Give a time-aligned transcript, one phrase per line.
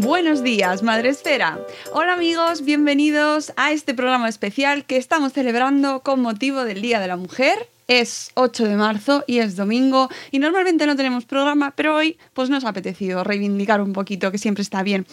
[0.00, 1.58] Buenos días, Madre Esfera.
[1.92, 7.08] Hola amigos, bienvenidos a este programa especial que estamos celebrando con motivo del Día de
[7.08, 7.68] la Mujer.
[7.88, 12.48] Es 8 de marzo y es domingo y normalmente no tenemos programa, pero hoy pues
[12.48, 15.04] nos ha apetecido reivindicar un poquito, que siempre está bien.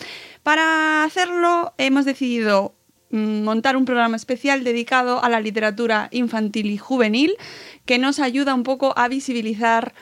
[0.43, 2.75] Para hacerlo hemos decidido
[3.09, 7.35] mm, montar un programa especial dedicado a la literatura infantil y juvenil
[7.87, 9.95] que nos ayuda un poco a visibilizar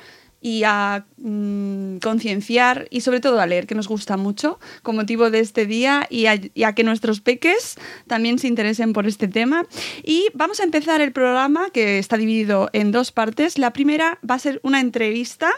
[0.44, 5.32] y a mm, concienciar y sobre todo a leer, que nos gusta mucho con motivo
[5.32, 7.78] de este día y a, y a que nuestros peques
[8.08, 9.66] también se interesen por este tema.
[10.04, 13.58] Y vamos a empezar el programa que está dividido en dos partes.
[13.58, 15.50] La primera va a ser una entrevista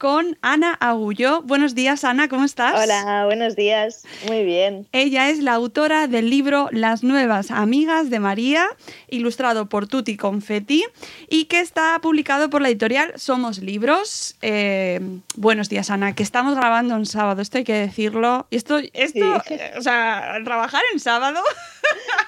[0.00, 1.42] con Ana Agulló.
[1.42, 2.72] Buenos días, Ana, ¿cómo estás?
[2.82, 4.04] Hola, buenos días.
[4.26, 4.88] Muy bien.
[4.92, 8.64] Ella es la autora del libro Las nuevas amigas de María,
[9.10, 10.86] ilustrado por Tutti Confetti
[11.28, 14.36] y que está publicado por la editorial Somos Libros.
[14.40, 15.00] Eh,
[15.36, 18.46] buenos días, Ana, que estamos grabando en sábado, esto hay que decirlo.
[18.48, 19.52] Y esto, esto Sí.
[19.54, 21.40] eh, o sea, trabajar en sábado.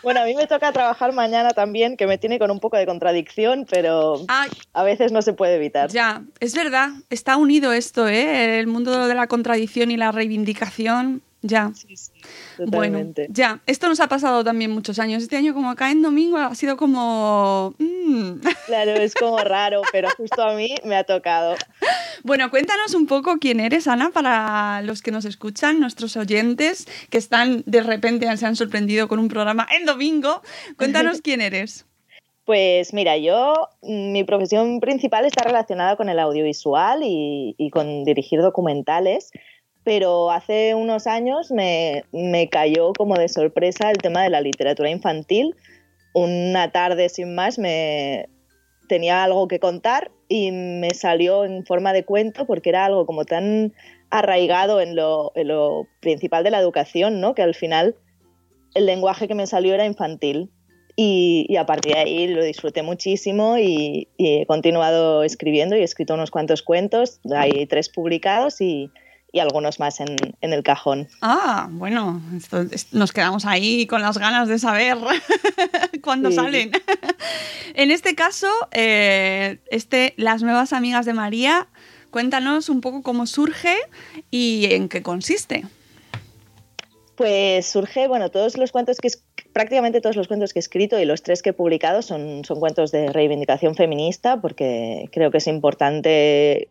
[0.03, 2.87] Bueno, a mí me toca trabajar mañana también, que me tiene con un poco de
[2.87, 5.91] contradicción, pero Ay, a veces no se puede evitar.
[5.91, 8.59] ya, es verdad, está unido esto, ¿eh?
[8.59, 11.23] El mundo de la contradicción y la reivindicación.
[11.45, 11.73] Ya.
[11.75, 12.12] Sí, sí,
[12.56, 13.27] Bueno, totalmente.
[13.28, 15.25] ya, esto nos ha pasado también muchos años.
[15.25, 17.75] Este año como cae en domingo ha sido como...
[17.78, 18.34] mm.
[18.67, 21.56] Claro, es como raro, pero justo a mí me ha tocado.
[22.23, 27.19] Bueno, cuéntanos un poco quién eres, Ana, para los que nos escuchan, nuestros oyentes, que
[27.19, 30.43] están de repente se han sorprendido con un programa en domingo.
[30.77, 31.87] Cuéntanos quién eres.
[32.45, 38.41] Pues mira, yo, mm, mi profesión principal está relacionada con el audiovisual y, con dirigir
[38.41, 39.31] documentales,
[39.85, 44.91] pero hace unos años me, me cayó como de sorpresa el tema de la literatura
[44.91, 45.55] infantil.
[46.15, 48.29] Una tarde sin más me
[48.89, 53.25] tenía algo que contar y me salió en forma de cuento porque era algo como
[53.25, 53.73] tan
[54.11, 57.35] arraigado en lo, en lo principal de la educación, ¿no?
[57.35, 57.97] Que al final
[58.75, 60.51] el lenguaje que me salió era infantil.
[60.97, 65.81] Y, y a partir de ahí lo disfruté muchísimo y, y he continuado escribiendo y
[65.81, 67.19] he escrito unos cuantos cuentos.
[67.35, 68.91] Hay tres publicados y,
[69.33, 71.09] y algunos más en, en el cajón.
[71.23, 74.99] Ah, bueno, esto- es- nos quedamos ahí con las ganas de saber
[76.03, 76.37] cuándo Sí.
[76.37, 76.71] salen.
[77.75, 81.69] en este caso, eh, este, Las nuevas amigas de María,
[82.11, 83.77] cuéntanos un poco cómo surge
[84.31, 85.65] y en qué consiste.
[87.17, 90.99] Pues surge, bueno, todos los cuentos que es, prácticamente todos los cuentos que he escrito
[90.99, 95.39] y los tres que he publicado son, son cuentos de reivindicación feminista, porque creo que
[95.39, 96.69] es importante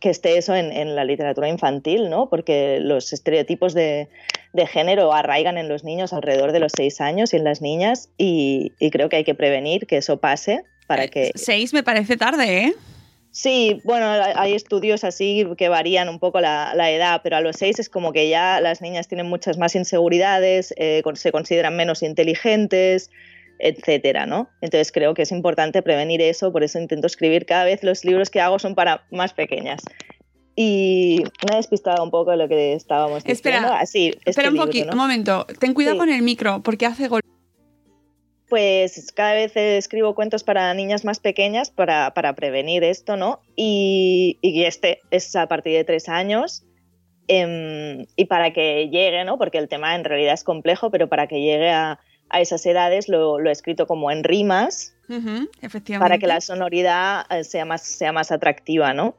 [0.00, 2.28] que esté eso en, en la literatura infantil, ¿no?
[2.28, 4.08] Porque los estereotipos de,
[4.52, 8.08] de género arraigan en los niños alrededor de los seis años y en las niñas,
[8.16, 12.16] y, y creo que hay que prevenir que eso pase para que Seis me parece
[12.16, 12.74] tarde, ¿eh?
[13.32, 17.56] Sí, bueno, hay estudios así que varían un poco la, la edad, pero a los
[17.56, 22.02] seis es como que ya las niñas tienen muchas más inseguridades, eh, se consideran menos
[22.02, 23.10] inteligentes,
[23.60, 24.48] etcétera, ¿no?
[24.62, 28.30] Entonces creo que es importante prevenir eso, por eso intento escribir cada vez los libros
[28.30, 29.80] que hago son para más pequeñas.
[30.56, 33.78] Y me he despistado un poco de lo que estábamos Espera, diciendo.
[33.80, 34.92] Así, este Espera un poquito, ¿no?
[34.92, 35.46] un momento.
[35.58, 35.98] Ten cuidado Sí.
[36.00, 37.20] con el micro, porque hace gol.
[38.50, 43.40] Pues cada vez escribo cuentos para niñas más pequeñas para, para prevenir esto, ¿no?
[43.56, 46.64] Y, y este es a partir de tres años.
[47.28, 49.38] em, y para que llegue, ¿no?
[49.38, 53.08] Porque el tema en realidad es complejo, pero para que llegue a, a esas edades
[53.08, 54.94] lo, lo he escrito como en rimas
[55.60, 55.98] efectivamente.
[56.04, 59.16] para que la sonoridad eh, sea más, sea más atractiva, ¿no?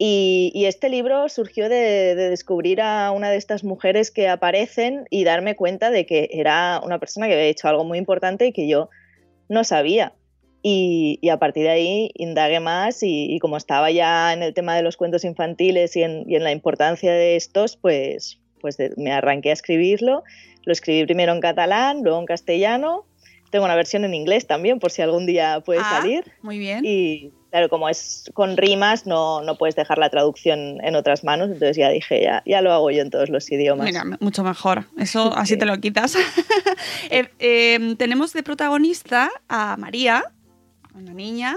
[0.00, 5.56] Y, este libro surgió de, descubrir a una de estas mujeres que aparecen y darme
[5.56, 8.90] cuenta de que era una persona que había hecho algo muy importante y que yo
[9.48, 10.14] no sabía.
[10.62, 14.82] Y, a partir de ahí indagué más y, como estaba ya en el tema de
[14.82, 20.22] los cuentos infantiles y en, la importancia de estos, pues, pues me arranqué a escribirlo.
[20.64, 23.04] Lo escribí primero en catalán, luego en castellano.
[23.50, 26.32] Tengo una versión en inglés también, por si algún día puede ah, salir.
[26.42, 26.84] Muy bien.
[26.84, 31.46] Y, Claro, como es con rimas, no, no puedes dejar la traducción en otras manos,
[31.46, 33.86] entonces ya dije, ya, ya lo hago yo en todos los idiomas.
[33.86, 34.84] Mira, mucho mejor.
[34.98, 36.16] Eso así te lo quitas.
[37.10, 40.24] Eh, em, tenemos de protagonista a María,
[40.94, 41.56] una niña,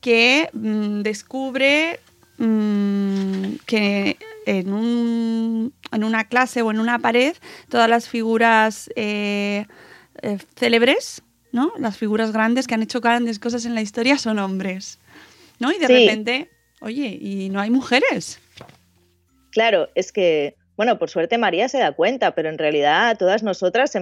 [0.00, 2.00] que mm, descubre
[2.38, 7.34] mm, que en, un, en, una clase o en una pared
[7.68, 9.66] todas las figuras eh,
[10.22, 11.22] eh, célebres,
[11.52, 11.72] ¿no?
[11.78, 14.98] las figuras grandes que han hecho grandes cosas en la historia son hombres.
[15.58, 15.72] ¿no?
[15.72, 16.50] Y de repente,
[16.80, 18.40] oye, y no hay mujeres.
[19.50, 23.94] Claro, es que, bueno, por suerte María se da cuenta, pero en realidad todas nosotras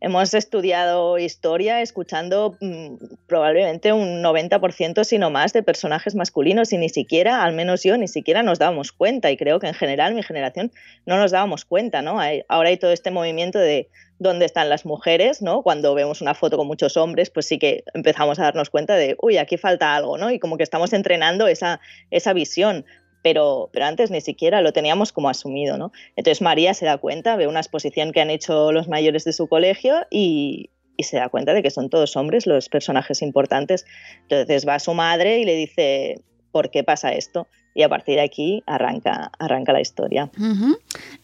[0.00, 2.94] hemos estudiado historia escuchando mm,
[3.26, 7.96] probablemente un 90%, si no más, de personajes masculinos y ni siquiera, al menos yo,
[7.96, 10.72] ni siquiera nos dábamos cuenta y creo que en general mi generación
[11.06, 12.18] no nos dábamos cuenta, ¿no?
[12.48, 15.62] ahora hay todo este movimiento de dónde están las mujeres, ¿no?
[15.62, 19.16] Cuando vemos una foto con muchos hombres, pues sí que empezamos a darnos cuenta de,
[19.22, 20.30] uy, aquí falta algo, ¿no?
[20.30, 21.80] Y como que estamos entrenando esa,
[22.10, 22.84] esa visión.
[23.22, 25.92] Pero, pero, antes ni siquiera lo teníamos como asumido, ¿no?
[26.16, 29.48] Entonces María se da cuenta, ve una exposición que han hecho los mayores de su
[29.48, 30.70] colegio y,
[31.00, 33.86] se da cuenta de que son todos hombres los personajes importantes.
[34.22, 37.46] Entonces va a su madre y le dice, ¿por qué pasa esto?
[37.72, 40.28] Y a partir de aquí arranca, arranca la historia.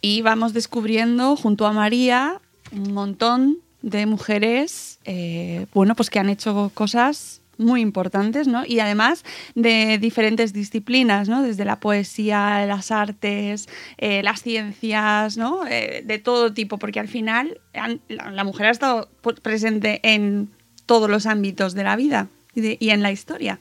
[0.01, 6.31] Y vamos descubriendo junto a María un montón de mujeres, eh, bueno, pues que han
[6.31, 8.65] hecho cosas muy importantes, ¿no?
[8.67, 9.25] Y además
[9.55, 11.43] de diferentes disciplinas, ¿no?
[11.43, 13.69] Desde la poesía, las artes,
[13.99, 15.67] eh, las ciencias, ¿no?
[15.67, 17.61] Eh, de todo tipo, porque al final
[18.09, 19.09] la, mujer ha estado
[19.43, 20.51] presente en
[20.87, 23.59] todos los ámbitos de la vida y en la historia.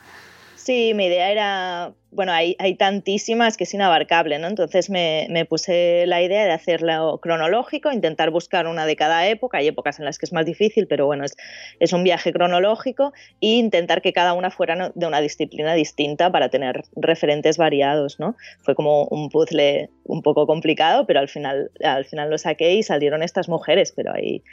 [0.63, 4.47] Sí, mi idea era, bueno, hay, tantísimas que es inabarcable, ¿no?
[4.47, 9.57] Entonces me, me, puse la idea de hacerlo cronológico, intentar buscar una de cada época.
[9.57, 11.35] Hay épocas en las que es más difícil, pero bueno, es,
[11.81, 13.11] es un viaje cronológico
[13.41, 18.37] e intentar que cada una fuera de una disciplina distinta para tener referentes variados, ¿no?
[18.61, 22.83] Fue como un puzzle un poco complicado, pero al final, al final lo saqué y
[22.83, 24.43] salieron estas mujeres, pero hay,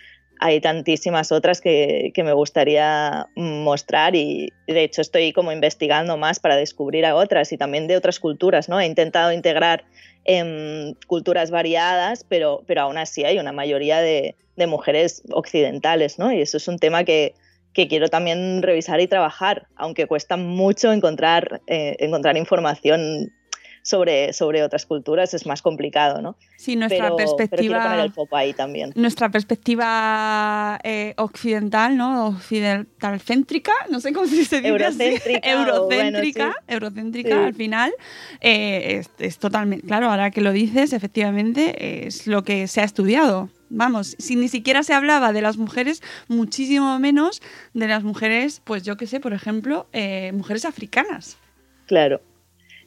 [0.40, 6.56] hay tantísimas otras que, me gustaría mostrar y de hecho estoy como investigando más para
[6.56, 8.80] descubrir a otras y también de otras culturas, ¿no?
[8.80, 9.84] He intentado integrar
[10.24, 14.34] em, culturas variadas, pero, pero aún así hay una mayoría de,
[14.66, 16.30] mujeres occidentales, ¿no?
[16.30, 17.34] Y eso es un tema que,
[17.72, 23.32] quiero también revisar y trabajar, aunque cuesta mucho encontrar, eh, encontrar información
[23.82, 26.36] sobre, sobre otras culturas es más complicado, ¿no?
[26.56, 27.82] Sí, nuestra perspectiva.
[27.82, 28.92] poner el foco ahí también.
[28.94, 32.28] Nuestra perspectiva eh, occidental, ¿no?
[32.28, 34.66] Occidental-céntrica, no sé cómo se dice.
[34.66, 35.50] Eurocéntrica.
[35.50, 37.92] eurocéntrica, eurocéntrica al final.
[38.40, 39.86] Eh, es, totalmente.
[39.86, 43.48] Claro, ahora que lo dices, efectivamente, es lo que se ha estudiado.
[43.70, 47.40] Vamos, si ni siquiera se hablaba de las mujeres, muchísimo menos
[47.72, 51.38] de las mujeres, pues yo qué sé, por ejemplo, eh, mujeres africanas.
[51.86, 52.20] Claro.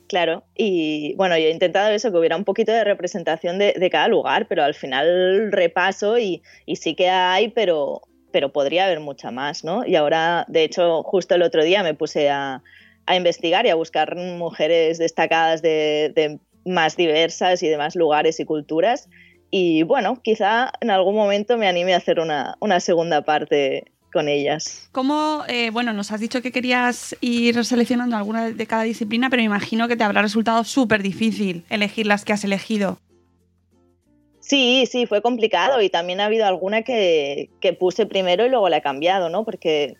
[0.07, 4.07] Claro, y bueno, yo he intentado eso, que hubiera un poquito de representación de, cada
[4.07, 6.43] lugar, pero al final repaso y,
[6.75, 9.85] sí que hay, pero, pero podría haber mucha más, ¿no?
[9.85, 12.61] Y ahora, de hecho, justo el otro día me puse a,
[13.13, 19.09] investigar y a buscar mujeres destacadas de, más diversas y de más lugares y culturas.
[19.51, 24.87] Y bueno, quizá en algún momento me anime a hacer una segunda parte con ellas.
[24.93, 29.41] ¿Cómo, eh, bueno, nos has dicho que querías ir seleccionando alguna de cada disciplina, pero
[29.41, 32.99] me imagino que te habrá resultado súper difícil elegir las que has elegido.
[34.39, 38.77] Sí, sí, fue complicado y también ha habido alguna que, puse primero y luego la
[38.77, 39.45] he cambiado, ¿no?
[39.45, 39.95] Porque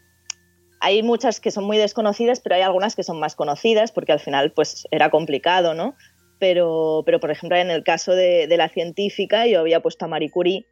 [0.80, 4.20] hay muchas que son muy desconocidas, pero hay algunas que son más conocidas porque al
[4.20, 5.96] final pues era complicado, ¿no?
[6.40, 10.10] Pero, pero por ejemplo, en el caso de, de la científica yo había puesto a
[10.10, 10.66] Marie Curie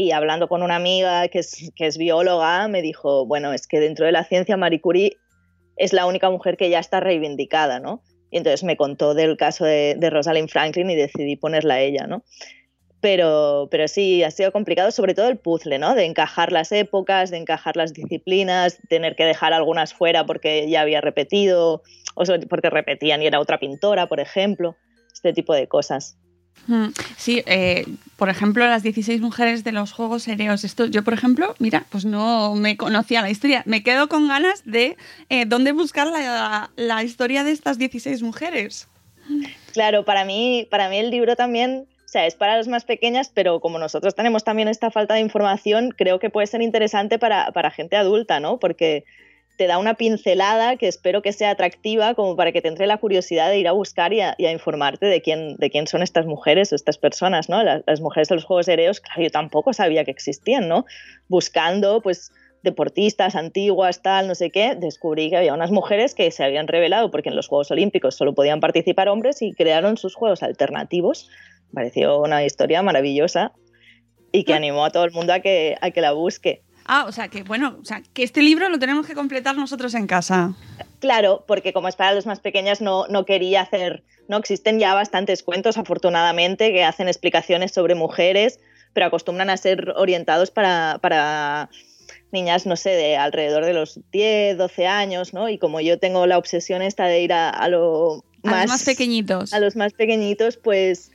[0.00, 4.12] y hablando con una amiga que es, bióloga, me dijo, bueno, es que dentro de
[4.12, 5.18] la ciencia Marie Curie
[5.76, 8.02] es la única mujer que ya está reivindicada, ¿no?
[8.30, 12.06] Y entonces me contó del caso de, de Rosalind Franklin y decidí ponerla a ella,
[12.06, 12.24] ¿no?
[13.02, 15.94] Pero, pero sí, ha sido complicado, sobre todo el puzzle, ¿no?
[15.94, 20.80] De encajar las épocas, de encajar las disciplinas, tener que dejar algunas fuera porque ya
[20.80, 21.82] había repetido,
[22.14, 24.76] o porque repetían y era otra pintora, por ejemplo,
[25.12, 26.16] este tipo de cosas.
[26.66, 27.86] Mm, Sí, eh,
[28.16, 30.64] por ejemplo, las 16 mujeres de los Juegos Aéreos.
[30.64, 33.62] Esto, yo, por ejemplo, mira, pues no me conocía la historia.
[33.66, 34.96] Me quedo con ganas de
[35.28, 38.88] eh, dónde buscar la, la historia de estas 16 mujeres.
[39.72, 43.30] Claro, para mí, para mí el libro también, o sea, es para las más pequeñas,
[43.32, 47.52] pero como nosotros tenemos también esta falta de información, creo que puede ser interesante para,
[47.52, 48.58] para gente adulta, ¿no?
[48.58, 49.04] Porque
[49.60, 52.96] te da una pincelada que espero que sea atractiva como para que te entre la
[52.96, 56.00] curiosidad de ir a buscar y a, y a informarte de quién, de quién son
[56.00, 57.62] estas mujeres o estas personas, ¿no?
[57.62, 60.86] Las, las mujeres de los Juegos Aéreos, claro, yo tampoco sabía que existían, ¿no?
[61.28, 66.42] Buscando, pues, deportistas antiguas, tal, no sé qué, descubrí que había unas mujeres que se
[66.42, 70.42] habían revelado porque en los Juegos Olímpicos solo podían participar hombres y crearon sus juegos
[70.42, 71.28] alternativos.
[71.74, 73.52] Pareció una historia maravillosa
[74.32, 76.62] y que animó a todo el mundo a que, a que la busque.
[76.86, 79.94] Ah, o sea que, bueno, o sea, que este libro lo tenemos que completar nosotros
[79.94, 80.54] en casa.
[80.98, 84.02] Claro, porque como es para los más pequeñas, no, no quería hacer.
[84.28, 88.60] No existen ya bastantes cuentos, afortunadamente, que hacen explicaciones sobre mujeres,
[88.92, 91.70] pero acostumbran a ser orientados para, para
[92.32, 95.48] niñas, no sé, de alrededor de los 10, 12 años, ¿no?
[95.48, 98.70] Y como yo tengo la obsesión esta de ir a, a lo A más, los
[98.70, 99.52] más pequeñitos.
[99.52, 101.10] a los más pequeñitos, pues,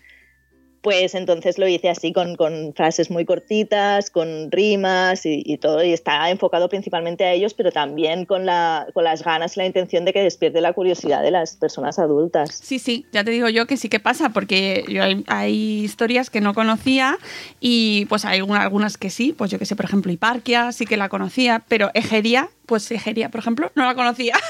[0.85, 5.91] pues entonces lo hice así con, con frases muy cortitas, con rimas y, todo, y
[5.91, 10.05] está enfocado principalmente a ellos, pero también con, la, con las ganas y la intención
[10.05, 12.61] de que despierte la curiosidad de las personas adultas.
[12.61, 16.39] Sí, sí, ya te digo yo que sí que pasa, porque yo hay, historias que
[16.39, 17.17] no conocía
[17.59, 20.85] y pues hay alguna- algunas que sí, pues yo que sé, por ejemplo, Hiparquia sí
[20.85, 24.36] que la conocía, pero Egeria, pues Egeria, por ejemplo, no la conocía.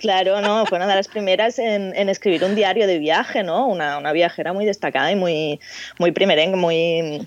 [0.00, 3.68] Claro, no, fue una de las primeras en, en escribir un diario de viaje, ¿no?
[3.68, 5.60] Una, una viajera muy destacada y muy,
[5.98, 7.26] muy primerengue, muy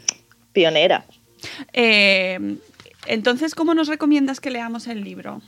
[0.52, 1.06] pionera.
[1.72, 2.58] Eh,
[3.08, 5.42] entonces, ¿cómo nos recomiendas que leamos el libro?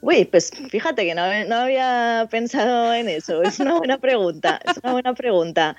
[0.00, 3.42] Uy, pues fíjate que no, no había pensado en eso.
[3.42, 4.60] Es una buena pregunta.
[4.64, 5.76] Es una buena pregunta.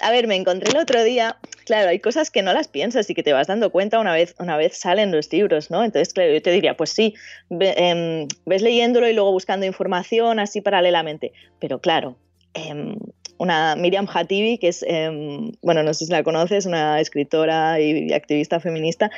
[0.00, 1.38] A ver, me encontré el otro día.
[1.64, 4.34] Claro, hay cosas que no las piensas y que te vas dando cuenta una vez,
[4.38, 5.82] una vez salen los libros, ¿no?
[5.84, 7.14] Entonces, claro, yo te diría, pues sí,
[7.48, 11.32] ve- em, ves leyéndolo y luego buscando información así paralelamente.
[11.58, 12.16] Pero claro,
[12.54, 12.96] em,
[13.38, 18.12] una Miriam Hatibi, que es, em, bueno, no sé si la conoces, una escritora y
[18.12, 19.10] activista feminista,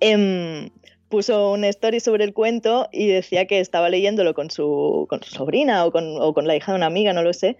[0.00, 0.68] em,
[1.08, 5.30] puso una story sobre el cuento y decía que estaba leyéndolo con su, con su
[5.30, 7.56] sobrina o con, o con la hija de una amiga, no lo sé,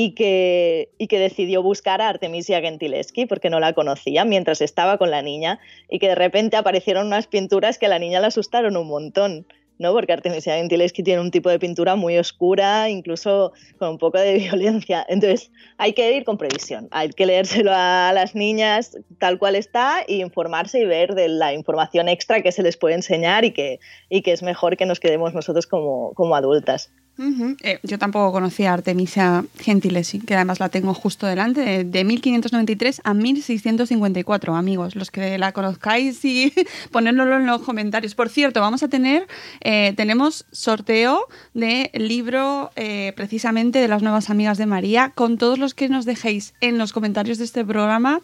[0.00, 4.96] y que, y que decidió buscar a Artemisia Gentileschi porque no la conocía mientras estaba
[4.96, 5.58] con la niña
[5.90, 9.44] y que de repente aparecieron unas pinturas que a la niña le asustaron un montón.
[9.80, 9.92] ¿no?
[9.92, 14.34] Porque Artemisia Gentileschi tiene un tipo de pintura muy oscura, incluso con un poco de
[14.38, 15.04] violencia.
[15.08, 16.86] Entonces, hay que ir con previsión.
[16.92, 21.54] Hay que leérselo a las niñas tal cual está y informarse y ver de la
[21.54, 25.00] información extra que se les puede enseñar y que, y que es mejor que nos
[25.00, 26.92] quedemos nosotros como, como adultas.
[27.20, 32.04] Eh, yo tampoco conocía a Artemisia Gentileschi, que además la tengo justo delante, de, de
[32.04, 34.94] 1593 a 1654, amigos.
[34.94, 36.52] Los que la conozcáis y
[36.92, 38.14] ponérnoslo en los comentarios.
[38.14, 39.26] Por cierto, vamos a tener,
[39.60, 45.58] eh, tenemos sorteo de libro eh, precisamente de las nuevas amigas de María, con todos
[45.58, 48.20] los que nos dejéis en los comentarios de este programa.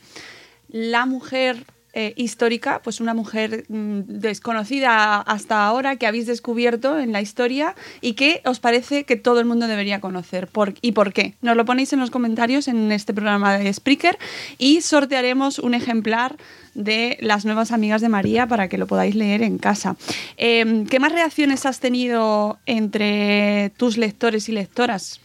[0.69, 1.65] La mujer
[1.97, 7.77] eh, histórica, pues una mujer mm, desconocida hasta ahora que habéis descubierto en la historia
[8.01, 10.49] y que os parece que todo el mundo debería conocer.
[10.49, 11.35] ¿Por, ¿Y por qué?
[11.41, 14.19] Nos lo ponéis en los comentarios en este programa de Spreaker
[14.59, 16.37] y sortearemos un ejemplar
[16.75, 19.97] de las nuevas amigas de María para que lo podáis leer en casa.
[20.37, 25.21] Eh, ¿Qué más reacciones has tenido entre tus lectores y lectoras?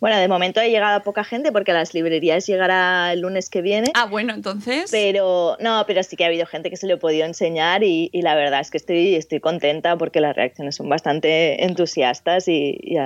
[0.00, 3.50] Bueno, de momento ha llegado a poca gente porque a las librerías llegará el lunes
[3.50, 3.90] que viene.
[3.94, 4.90] Ah, bueno, entonces...
[4.90, 8.08] Pero no, pero sí que ha habido gente que se le ha podido enseñar y,
[8.12, 12.78] y la verdad es que estoy, estoy contenta porque las reacciones son bastante entusiastas y,
[12.80, 12.96] y,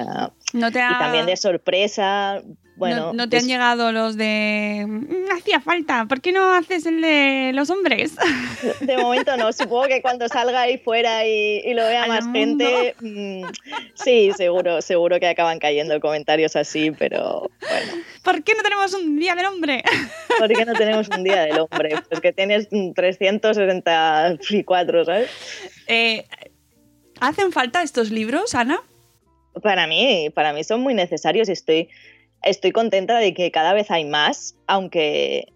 [0.52, 0.92] no te ha...
[0.92, 2.42] y también de sorpresa.
[2.88, 4.84] Bueno, no, no te han llegado los de.
[4.86, 8.14] "Mm, Hacía falta, ¿por qué no haces el de los hombres?
[8.80, 12.64] De momento no, supongo que cuando salga ahí fuera y, y lo vea más mundo.
[12.64, 13.44] gente, mm,
[13.94, 19.18] sí, seguro, seguro que acaban cayendo comentarios así, pero bueno, ¿Por qué no tenemos un
[19.18, 19.82] día del hombre?
[20.38, 21.96] ¿por qué no tenemos un día del hombre?
[22.08, 25.30] Pues que tienes mm, 364, ¿sabes?
[25.86, 26.26] Eh,
[27.20, 28.80] ¿Hacen falta estos libros, Ana?
[29.62, 31.88] Para mí, para mí son muy necesarios y estoy,
[32.42, 35.46] estoy contenta de que cada vez hay más, aunque,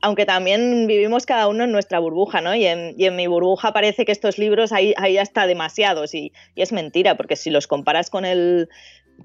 [0.00, 2.54] aunque también vivimos cada uno en nuestra burbuja, ¿no?
[2.54, 7.16] Y en, mi burbuja parece que estos libros hay, hay hasta demasiados y, es mentira,
[7.16, 8.68] porque si los comparas con el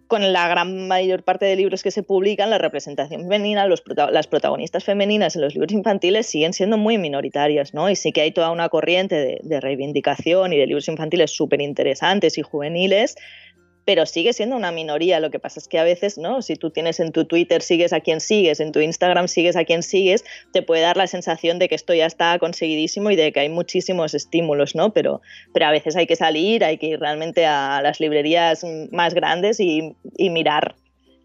[0.06, 4.28] con la gran mayor parte de libros que se publican, la representación femenina, los las
[4.28, 7.90] protagonistas femeninas en los libros infantiles siguen siendo muy minoritarias, ¿no?
[7.90, 12.38] Y sí que hay toda una corriente de reivindicación y de libros infantiles súper interesantes
[12.38, 13.16] y juveniles,
[13.90, 15.20] pero sigue siendo una minoría.
[15.20, 16.44] Lo que pasa es que a veces, ¿no?
[16.44, 19.66] Si tú tienes en tu Twitter, sigues a quien sigues, en tu Instagram sigues a
[19.66, 23.32] quien sigues, te puede dar la sensación de que esto ya está conseguidísimo y de
[23.32, 24.94] que hay muchísimos estímulos, ¿no?
[24.94, 25.22] Pero,
[25.56, 29.60] pero a veces hay que salir, hay que ir realmente a las librerías más grandes
[29.60, 30.76] y, y mirar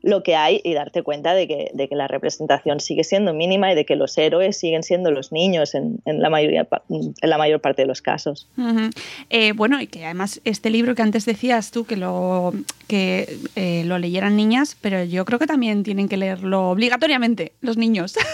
[0.04, 3.72] lo que hay y darte cuenta de que, de que, la representación sigue siendo mínima
[3.72, 7.38] y de que los héroes siguen siendo los niños en, en la, mayoría, en la
[7.38, 8.46] mayor parte de los casos.
[8.58, 8.90] Uh -huh.
[9.30, 12.52] eh, bueno, y que además este libro que antes decías tú que lo,
[12.86, 17.76] que, eh, lo leyeran niñas, pero yo creo que también tienen que leerlo obligatoriamente los
[17.76, 18.14] niños.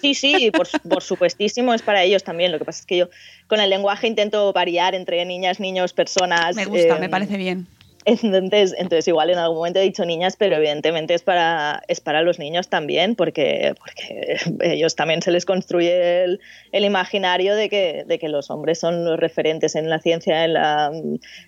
[0.00, 2.52] Sí, sí, por, por supuestísimo es para ellos también.
[2.52, 3.08] Lo que pasa es que yo
[3.46, 6.56] con el lenguaje intento variar entre niñas, niños, personas.
[6.56, 7.66] Me gusta, eh, me parece bien.
[8.06, 12.22] Entonces, entonces, igual en algún momento he dicho niñas, pero evidentemente es para, es para
[12.22, 16.40] los niños también, porque, porque ellos también se les construye el,
[16.72, 20.54] el imaginario de que, de que, los hombres son los referentes en la ciencia, en,
[20.54, 20.90] la,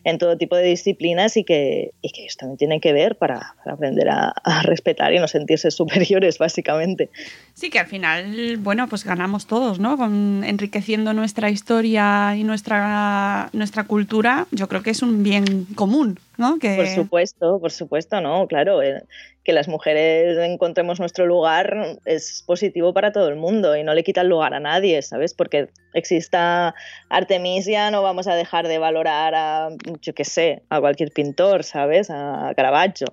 [0.04, 3.54] en todo tipo de disciplinas y que, y que, ellos también tienen que ver para,
[3.66, 4.32] aprender a,
[4.62, 7.10] respetar y no sentirse superiores, básicamente.
[7.54, 9.96] Sí, que al final, bueno, pues ganamos todos, ¿no?
[10.44, 16.18] Enriqueciendo nuestra historia y nuestra, nuestra cultura, yo creo que es un bien común.
[16.38, 16.45] ¿no?
[16.60, 16.76] Que...
[16.76, 18.82] Por supuesto, por supuesto, no, claro.
[18.82, 19.02] Eh,
[19.44, 24.02] que las mujeres encontremos nuestro lugar es positivo para todo el mundo y no le
[24.02, 25.34] quita el lugar a nadie, ¿sabes?
[25.34, 26.74] Porque exista
[27.10, 29.68] Artemisia, no vamos a dejar de valorar a,
[30.00, 32.10] yo qué sé, a cualquier pintor, ¿sabes?
[32.10, 33.06] A Caravaggio.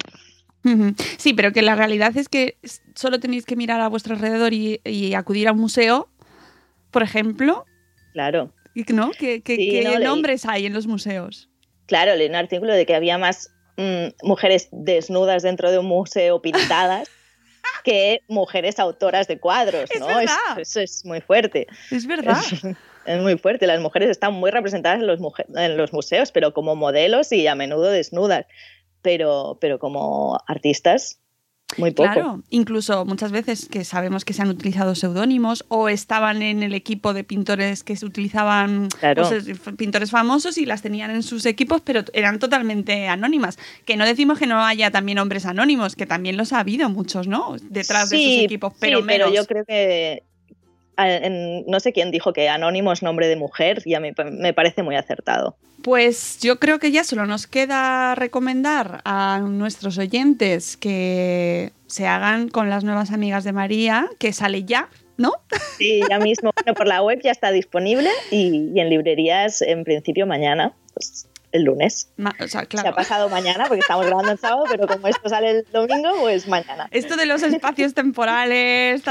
[1.18, 2.58] Sí, pero que la realidad es que
[2.96, 6.10] solo tenéis que mirar a vuestro alrededor y, y acudir a un museo,
[6.90, 7.66] por ejemplo.
[8.14, 8.52] Claro.
[8.92, 9.12] ¿No?
[9.12, 11.50] ¿Qué, qué, sí, qué no, nombres hay en los museos?
[11.86, 16.42] Claro, leí un artículo de que había más mmm, mujeres desnudas dentro de un museo
[16.42, 17.10] pintadas
[17.84, 20.08] que mujeres autoras de cuadros, es ¿no?
[20.08, 20.38] Verdad.
[20.52, 21.68] Eso, eso es muy fuerte.
[21.92, 22.38] Es verdad.
[22.52, 22.64] Es,
[23.06, 23.68] es, muy fuerte.
[23.68, 25.20] Las mujeres están muy representadas en los,
[25.56, 28.46] en los museos, pero como modelos y a menudo desnudas.
[29.02, 31.20] Pero, pero como artistas,
[31.78, 32.12] muy poco.
[32.12, 36.74] Claro, incluso muchas veces que sabemos que se han utilizado seudónimos o estaban en el
[36.74, 39.28] equipo de pintores que se utilizaban claro.
[39.28, 39.46] pues,
[39.78, 43.58] pintores famosos y las tenían en sus equipos, pero eran totalmente anónimas.
[43.86, 47.28] Que no decimos que no haya también hombres anónimos, que también los ha habido muchos,
[47.28, 47.56] ¿no?
[47.62, 49.30] Detrás sí, de sus equipos, pero sí, menos.
[49.30, 50.24] Pero yo creo que
[50.98, 54.54] en, no sé quién dijo que anónimo es nombre de mujer y a mí me
[54.54, 55.56] parece muy acertado.
[55.82, 62.48] Pues yo creo que ya solo nos queda recomendar a nuestros oyentes que se hagan
[62.48, 65.34] con las nuevas amigas de María, que sale ya, ¿no?
[65.78, 66.52] Sí, ya mismo.
[66.56, 70.74] Bueno, por la web ya está disponible y, y en librerías en principio mañana.
[70.94, 72.10] Pues el lunes.
[72.18, 72.88] Ma o sea, claro.
[72.88, 76.10] Se ha pasado mañana porque estamos grabando el sábado, pero como esto sale el domingo,
[76.20, 76.90] pues mañana.
[76.92, 79.02] Esto de los espacios temporales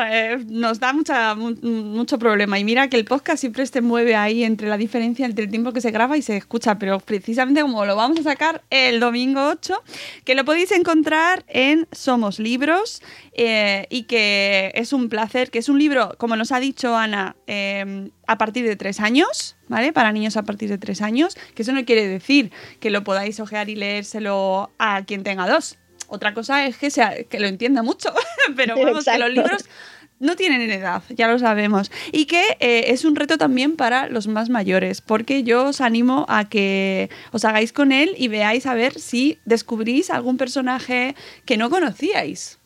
[0.49, 2.59] nos da mucha, mucho problema.
[2.59, 5.73] Y mira que el podcast siempre se mueve ahí entre la diferencia entre el tiempo
[5.73, 9.49] que se graba y se escucha, pero precisamente como lo vamos a sacar el domingo
[9.49, 9.83] 8,
[10.25, 13.03] que lo podéis encontrar en Somos Libros
[13.35, 17.37] eh, y que es un placer, que es un libro, como nos ha dicho Ana,
[17.47, 19.93] eh, a partir de tres años, ¿vale?
[19.93, 23.39] Para niños a partir de tres años, que eso no quiere decir que lo podáis
[23.41, 25.79] ojear y leérselo a quien tenga dos.
[26.09, 28.13] Otra cosa es que, sea, que lo entienda mucho,
[28.57, 29.13] pero vamos, Exacto.
[29.13, 29.65] que los libros
[30.23, 31.91] no tienen edad, ya lo sabemos.
[32.13, 36.27] Y que eh, es un reto también para los más mayores, porque yo os animo
[36.29, 41.57] a que os hagáis con él y veáis a ver si descubrís algún personaje que
[41.57, 42.59] no conocíais.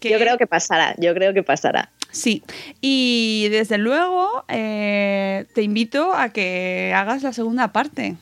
[0.00, 0.10] Que...
[0.10, 1.90] Yo creo que pasará, yo creo que pasará.
[2.10, 2.42] Sí,
[2.80, 8.16] y desde luego eh, te invito a que hagas la segunda parte.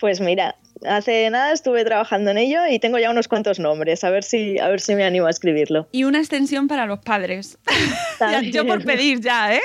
[0.00, 4.10] Pues mira, hace nada estuve trabajando en ello y tengo ya unos cuantos nombres, a
[4.10, 5.88] ver si, a ver si me animo a escribirlo.
[5.92, 7.58] Y una extensión para los padres.
[8.52, 9.62] Yo por pedir ya, ¿eh?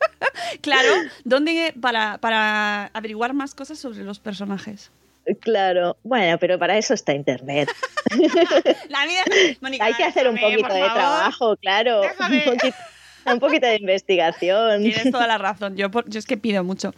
[0.60, 0.90] claro,
[1.24, 4.90] ¿dónde para, para averiguar más cosas sobre los personajes?
[5.40, 7.70] Claro, bueno, pero para eso está Internet.
[8.88, 9.22] La vida,
[9.60, 10.94] Mónica, Hay que hacer déjame, un poquito de favor.
[10.94, 12.00] trabajo, claro.
[12.02, 12.76] Un poquito,
[13.26, 14.82] un poquito de investigación.
[14.82, 16.92] Tienes toda la razón, yo, por, yo es que pido mucho.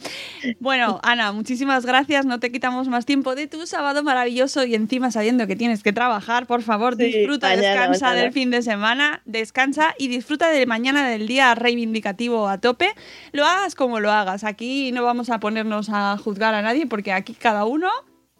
[0.60, 5.10] Bueno, Ana, muchísimas gracias, no te quitamos más tiempo de tu sábado maravilloso y encima
[5.10, 8.22] sabiendo que tienes que trabajar, por favor, Sí, disfruta, mañana, descansa mañana.
[8.22, 12.94] del fin de semana, descansa y disfruta de mañana del día reivindicativo a tope.
[13.32, 17.12] Lo hagas como lo hagas, aquí no vamos a ponernos a juzgar a nadie porque
[17.12, 17.88] aquí cada uno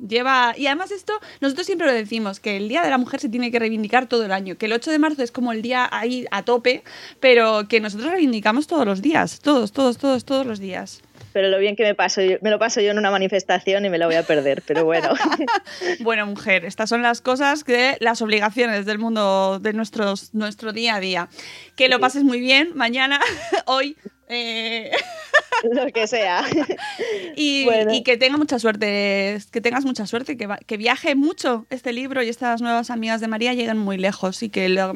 [0.07, 0.55] Lleva.
[0.57, 3.51] Y además, esto, nosotros siempre lo decimos, que el Día de la Mujer se tiene
[3.51, 4.57] que reivindicar todo el año.
[4.57, 6.83] Que el 8 de marzo es como el día ahí a tope,
[7.21, 9.41] pero que nosotros reivindicamos todos los días.
[9.41, 11.03] Todos, todos, todos, todos los días.
[11.33, 13.89] Pero lo bien que me paso, yo- me lo paso yo en una manifestación y
[13.91, 15.09] me la voy a perder, pero bueno.
[16.01, 20.97] Bueno, mujer, estas son las cosas que las obligaciones del mundo de nuestros, nuestro día
[20.97, 21.29] a día.
[21.77, 23.21] Que lo pases muy bien mañana,
[23.67, 23.97] hoy.
[24.33, 24.91] Eh,
[25.73, 26.45] lo que sea.
[27.37, 27.93] Y, Bueno.
[27.95, 31.93] y que tenga mucha suerte, que tengas mucha suerte, que, va- que viaje mucho este
[31.93, 34.93] libro y estas nuevas amigas de María lleguen muy lejos y que lo,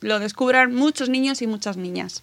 [0.00, 2.22] lo descubran muchos niños y muchas niñas.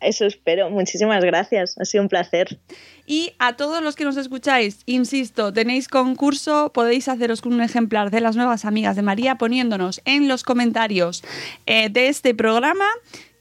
[0.00, 0.68] Eso espero.
[0.70, 1.76] Muchísimas gracias.
[1.78, 2.58] Ha sido un placer.
[3.06, 8.10] Y a todos los que nos escucháis, insisto, tenéis concurso, podéis haceros con un ejemplar
[8.10, 11.22] de las nuevas amigas de María poniéndonos en los comentarios
[11.66, 12.86] eh, de este programa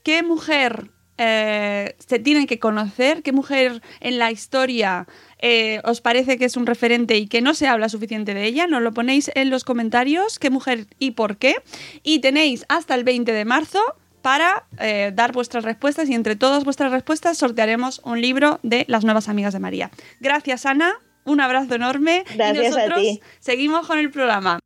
[0.04, 5.07] qué mujer eh, se tiene que conocer, qué mujer en la historia
[5.39, 8.67] eh, os parece que es un referente y que no se habla suficiente de ella,
[8.67, 11.57] nos lo ponéis en los comentarios, qué mujer y por qué.
[12.03, 13.81] Y tenéis hasta el 20 de marzo
[14.23, 19.05] para eh, dar vuestras respuestas y entre todas vuestras respuestas sortearemos un libro de las
[19.05, 19.91] nuevas amigas de María.
[20.21, 23.21] Gracias Ana, un abrazo enorme Gracias y a nosotros ti.
[23.39, 24.59] seguimos con el programa.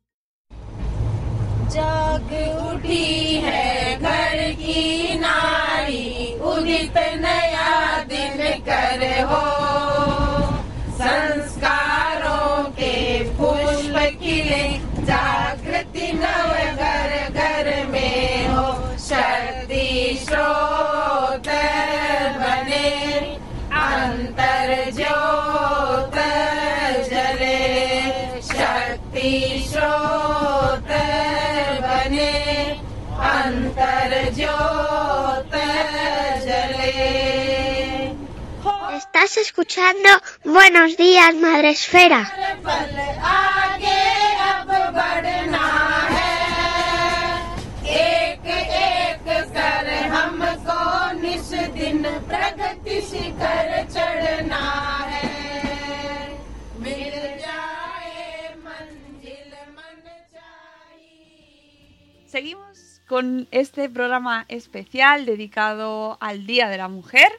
[1.71, 2.31] जाग
[2.73, 5.44] उठी है घर की नारी
[6.76, 9.44] उदित नया दिन कर हो,
[10.98, 12.96] संस्कारों के
[13.38, 14.62] पुष्प खिले
[15.08, 18.68] जागृति नव घर घर में हो,
[19.08, 19.86] शक्ति
[20.24, 21.05] स्रोत
[38.96, 40.08] Estás escuchando
[40.42, 42.28] Buenos días, Madre Esfera.
[62.26, 67.30] Seguimos con este programa especial dedicado al Día de la Mujer,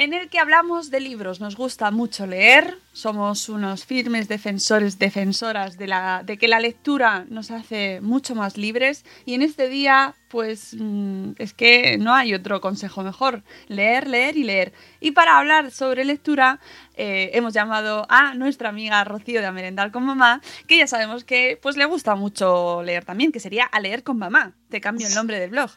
[0.00, 1.40] en el que hablamos de libros.
[1.40, 7.26] Nos gusta mucho leer, somos unos firmes defensores, defensoras de, la, de que la lectura
[7.28, 12.32] nos hace mucho más libres y en este día, pues mm, es que no hay
[12.32, 14.72] otro consejo mejor, leer, leer y leer.
[15.00, 16.60] Y para hablar sobre lectura,
[16.94, 21.58] eh, hemos llamado a nuestra amiga Rocío de A con Mamá, que ya sabemos que
[21.60, 24.54] pues le gusta mucho leer también, que sería A Leer con Mamá.
[24.70, 25.70] Te cambio el nombre del blog.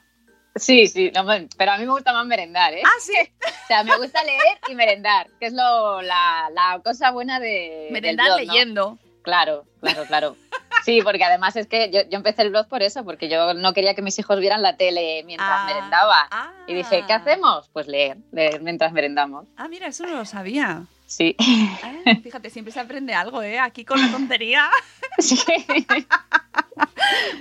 [0.55, 1.25] Sí, sí, no,
[1.57, 2.81] pero a mí me gusta más merendar, ¿eh?
[2.85, 3.13] Ah, sí.
[3.63, 7.85] O sea, me gusta leer y merendar, que es lo, la, la cosa buena de.
[7.87, 8.45] del Merendar blog, ¿no?
[8.45, 8.97] leyendo.
[9.23, 10.35] Claro, claro, claro.
[10.83, 13.73] Sí, porque además es que yo, yo empecé el blog por eso, porque yo no
[13.73, 16.27] quería que mis hijos vieran la tele mientras Ah, merendaba.
[16.29, 16.51] ah.
[16.67, 17.69] Y dije, ¿qué hacemos?
[17.71, 19.45] Pues leer, leer mientras merendamos.
[19.55, 20.83] Ah, mira, eso no lo sabía.
[21.15, 21.35] Sí.
[21.39, 23.59] Ah, fíjate, siempre se aprende algo, ¿eh?
[23.59, 24.69] Aquí con la tontería.
[25.19, 25.37] sí.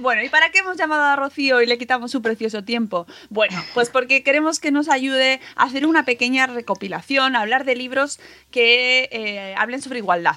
[0.00, 3.06] Bueno, ¿y para qué hemos llamado a Rocío y le quitamos su precioso tiempo?
[3.30, 7.76] Bueno, pues porque queremos que nos ayude a hacer una pequeña recopilación, a hablar de
[7.76, 10.36] libros que eh, hablen sobre igualdad.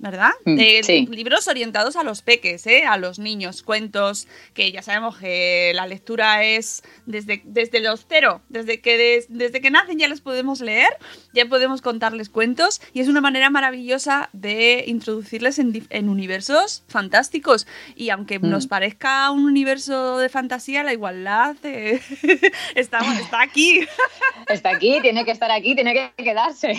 [0.00, 0.30] ¿Verdad?
[0.44, 1.06] De sí.
[1.10, 2.84] libros orientados a los peques, ¿eh?
[2.84, 8.40] a los niños, cuentos, que ya sabemos que la lectura es desde, desde los cero,
[8.48, 10.88] desde que, des- desde que nacen ya les podemos leer,
[11.32, 17.66] ya podemos contarles cuentos y es una manera maravillosa de introducirles en, en universos fantásticos.
[17.96, 18.48] Y aunque Mm.
[18.50, 22.00] nos parezca un universo de fantasía, la igualdad eh,
[22.76, 23.80] está, está aquí.
[24.48, 26.72] Está aquí, tiene que estar aquí, tiene que quedarse.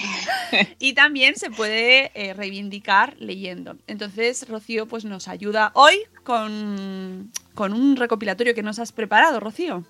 [0.79, 2.33] Y también se puede eh,
[3.17, 3.77] leyendo.
[3.87, 9.83] Entonces, Rocío pues nos ayuda hoy con, con un recopilatorio que nos has preparado, Rocío.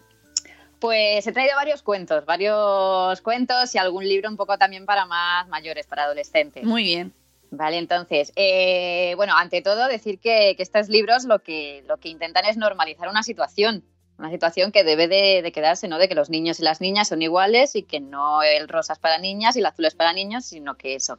[0.79, 5.47] Pues he traído varios cuentos, varios cuentos y algún libro un poco también para más
[5.49, 6.63] mayores, para adolescentes.
[6.63, 7.13] Muy bien.
[7.51, 12.09] Vale, entonces, eh, bueno, ante todo decir que, que estos libros lo que, lo que
[12.09, 13.83] intentan es normalizar una situación,
[14.19, 15.97] una situación que debe de, de quedarse, ¿no?
[15.97, 18.99] De que los niños y las niñas son iguales y que no el rosa es
[18.99, 21.17] para niñas y el azul es para niños, sino que eso.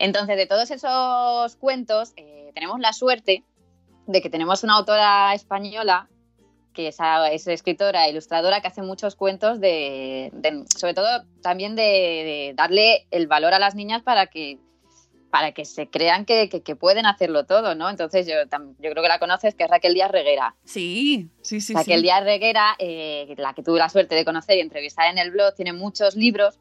[0.00, 3.44] Entonces, de todos esos cuentos, eh, tenemos la suerte
[4.06, 6.08] de que tenemos una autora española
[6.72, 6.96] que es,
[7.32, 11.06] es escritora e ilustradora que hace muchos cuentos de, de- sobre todo
[11.42, 14.58] también de, de darle el valor a las niñas para que
[15.30, 17.88] para que se crean que, que- que pueden hacerlo todo, ¿no?
[17.88, 20.56] Entonces yo, tam- yo creo que la conoces, que es Raquel Díaz Reguera.
[20.64, 21.72] Sí, sí, sí.
[21.72, 22.02] Raquel sí.
[22.02, 25.54] Díaz Reguera, eh, la que tuve la suerte de conocer y entrevistar en el blog,
[25.54, 26.58] tiene muchos libros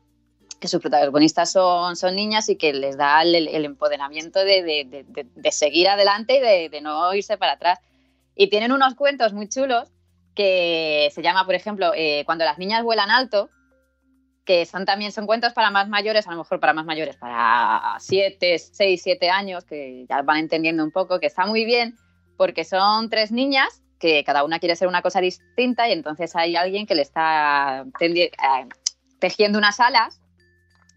[0.59, 5.51] que sus protagonistas son, son niñas y que les da el, empoderamiento de, de- de-
[5.51, 7.79] seguir adelante y de, no irse para atrás.
[8.35, 9.89] Y tienen unos cuentos muy chulos
[10.35, 13.49] que se llama, por ejemplo, eh, Cuando las niñas vuelan alto,
[14.45, 17.95] que son también son cuentos para más mayores, a lo mejor para más mayores, para
[17.99, 21.95] 7, 6, 7 años, que ya van entendiendo un poco, que está muy bien,
[22.37, 26.55] porque son tres niñas que cada una quiere ser una cosa distinta y entonces hay
[26.55, 28.31] alguien que le está eh,
[29.19, 30.18] tejiendo unas alas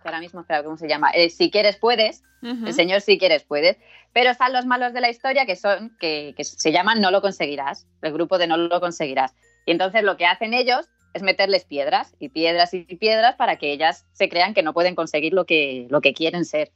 [0.02, 1.10] que ahora mismo, espera, ¿cómo se llama?
[1.10, 2.22] Eh, si quieres, puedes.
[2.42, 2.66] Ujú.
[2.66, 3.76] El señor si quieres, puedes.
[4.12, 7.20] Pero están los malos de la historia que son, que, que se llaman no lo
[7.22, 7.86] conseguirás.
[8.02, 9.32] El grupo de no lo conseguirás.
[9.64, 13.72] Y entonces lo que hacen ellos es meterles piedras y piedras y piedras para que
[13.72, 16.72] ellas se crean que no pueden conseguir lo que, lo que quieren ser.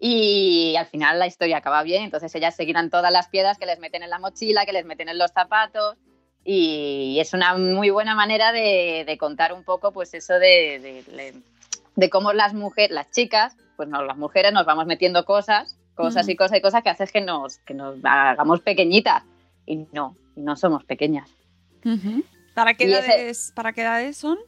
[0.00, 3.80] Y al final la historia acaba bien, entonces ellas seguirán todas las piedras que les
[3.80, 5.96] meten en la mochila, que les meten en los zapatos.
[6.44, 11.02] Y es una muy buena manera de, de contar un poco, pues eso de, de-
[11.02, 11.34] de-
[11.98, 16.28] de cómo las mujeres, las chicas, pues no, las mujeres nos vamos metiendo cosas, cosas
[16.28, 19.24] y cosas y cosas que hacen que nos, que nos hagamos pequeñitas.
[19.66, 21.28] Y no, y no somos pequeñas.
[22.54, 24.38] ¿Para qué, Y ese- edades, ¿Para qué edades son?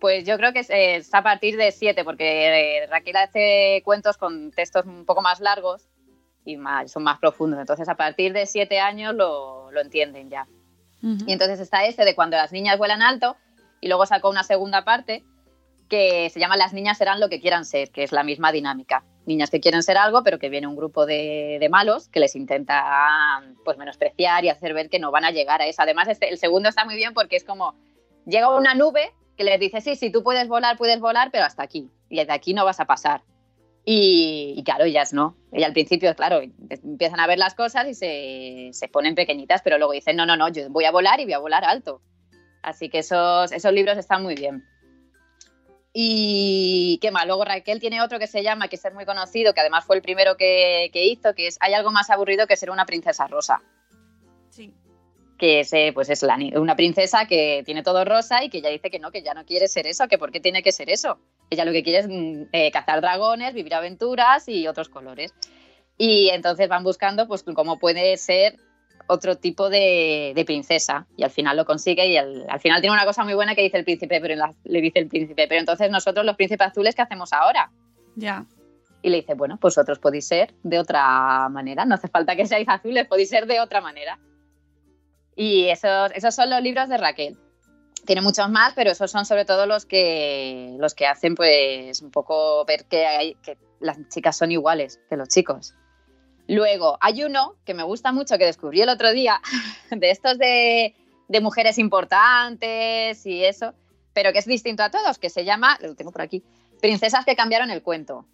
[0.00, 4.16] Pues yo creo que es, es a partir de siete, porque eh, Raquel hace cuentos
[4.16, 5.88] con textos un poco más largos
[6.44, 7.60] y más, son más profundos.
[7.60, 10.46] Entonces, a partir de siete años lo, lo entienden ya.
[11.00, 13.36] Y entonces está ese de cuando las niñas vuelan alto
[13.80, 15.22] y luego sacó una segunda parte
[15.88, 19.04] que se llama Las niñas serán lo que quieran ser, que es la misma dinámica.
[19.26, 22.34] Niñas que quieren ser algo, pero que viene un grupo de, de malos que les
[22.36, 25.82] intenta pues menospreciar y hacer ver que no van a llegar a eso.
[25.82, 27.74] Además, este- el segundo está muy bien porque es como
[28.26, 31.62] llega una nube que les dice, sí, sí, tú puedes volar, puedes volar, pero hasta
[31.62, 31.90] aquí.
[32.08, 33.22] Y de aquí no vas a pasar.
[33.84, 35.36] Y, y claro, ellas no.
[35.52, 39.78] Ellas al principio, claro, empiezan a ver las cosas y se, se ponen pequeñitas, pero
[39.78, 42.02] luego dicen, no, no, no, yo voy a volar y voy a volar alto.
[42.62, 44.64] Así que esos, esos libros están muy bien.
[46.00, 49.62] Y qué más, luego Raquel tiene otro que se llama, que es muy conocido, que
[49.62, 52.70] además fue el primero que, que hizo, que es Hay algo más aburrido que ser
[52.70, 53.60] una princesa rosa
[54.50, 54.72] Sí.
[55.38, 58.92] que es, pues es la una princesa que tiene todo rosa y que ella dice
[58.92, 61.18] que no, que ya no quiere ser eso, que por qué tiene que ser eso.
[61.50, 65.34] Ella lo que quiere es mm, eh, cazar dragones, vivir aventuras y otros colores.
[65.96, 68.56] Y entonces van buscando pues cómo puede ser
[69.08, 72.94] otro tipo de, de princesa y al final lo consigue y al, al final tiene
[72.94, 75.58] una cosa muy buena que dice el príncipe, pero la- le dice el príncipe, pero
[75.60, 77.70] entonces nosotros los príncipes azules ¿qué hacemos ahora?
[78.16, 78.44] Ya.
[79.02, 82.46] Y le dice, bueno, pues vosotros podéis ser de otra manera, no hace falta que
[82.46, 84.18] seáis azules, podéis ser de otra manera.
[85.36, 87.36] Y esos, esos son los libros de Raquel.
[88.04, 92.10] Tiene muchos más, pero esos son sobre todo los que, los que hacen pues un
[92.10, 95.74] poco ver que, hay, que las chicas son iguales que los chicos.
[96.48, 99.40] Luego, hay uno que me gusta mucho, que descubrí el otro día,
[99.90, 100.96] de estos de,
[101.28, 103.74] de mujeres importantes y eso,
[104.12, 106.42] pero que es distinto a todos, que se llama, lo tengo por aquí,
[106.80, 108.24] Princesas que cambiaron el cuento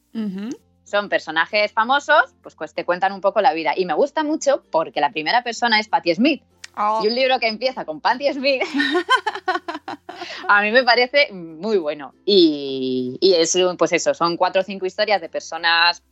[0.85, 3.73] son personajes famosos, pues, pues te cuentan un poco la vida.
[3.77, 6.43] Y me gusta mucho porque la primera persona es Patti Smith.
[6.77, 8.63] Oh, Y un libro que empieza con Patti Smith,
[10.49, 12.15] a mí me parece muy bueno.
[12.25, 16.03] Y, y es, pues eso, son cuatro o cinco historias de personas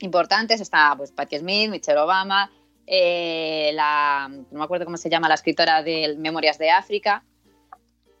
[0.00, 0.60] importantes.
[0.60, 2.50] Está pues Patti Smith, Michelle Obama,
[2.86, 7.24] eh, la, no me acuerdo cómo se llama, la escritora de Memorias de África.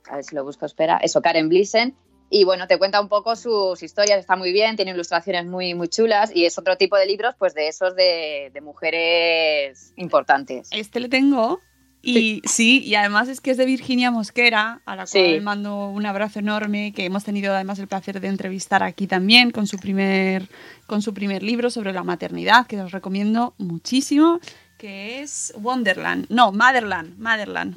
[0.08, 0.98] A ver si lo busco, espera.
[1.02, 1.96] Eso, Karen Blissen.
[2.30, 5.88] Y bueno, te cuenta un poco sus historias, está muy bien, tiene ilustraciones muy, muy
[5.88, 10.68] chulas y es otro tipo de libros, pues de esos de, de mujeres importantes.
[10.70, 11.60] Este le tengo.
[12.00, 12.80] Y sí.
[12.84, 15.40] y además es que es de Virginia Mosquera, a la cual Sí.
[15.40, 19.66] mando un abrazo enorme, que hemos tenido además el placer de entrevistar aquí también con
[19.66, 20.48] su primer,
[20.86, 24.38] con su primer libro sobre la maternidad, que os recomiendo muchísimo,
[24.78, 26.26] que es Wonderland.
[26.28, 27.76] No, Motherland, Motherland.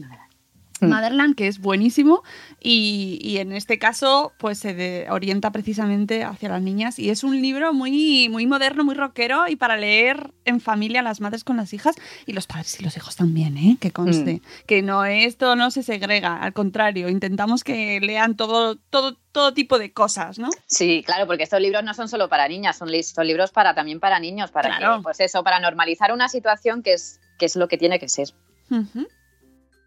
[0.81, 0.89] Mm.
[0.89, 2.23] Motherland, que es buenísimo
[2.59, 7.23] y, y en este caso pues se de- orienta precisamente hacia las niñas y es
[7.23, 11.57] un libro muy, muy moderno, muy rockero y para leer en familia las madres con
[11.57, 13.77] las hijas y los padres y los hijos también, ¿eh?
[13.79, 19.17] que conste, que no esto no se segrega, al contrario, intentamos que lean todo, todo,
[19.31, 20.49] todo tipo de cosas, ¿no?
[20.67, 23.73] Sí, claro, porque estos libros no son solo para niñas, son, li- son libros para
[23.75, 24.97] también para niños, para Claro.
[24.97, 28.09] que, pues eso, para normalizar una situación que es, que es lo que tiene que
[28.09, 28.29] ser.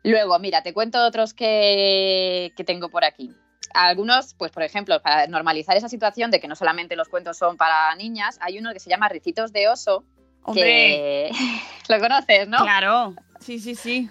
[0.05, 3.35] Luego, mira, te cuento otros que, que tengo por aquí.
[3.73, 7.57] Algunos, pues por ejemplo, para normalizar esa situación de que no solamente los cuentos son
[7.57, 10.05] para niñas, hay uno que se llama Ricitos de Oso,
[10.43, 11.33] Hombre, que
[11.88, 12.59] lo conoces, ¿no?
[12.59, 14.11] claro, sí, sí, sí.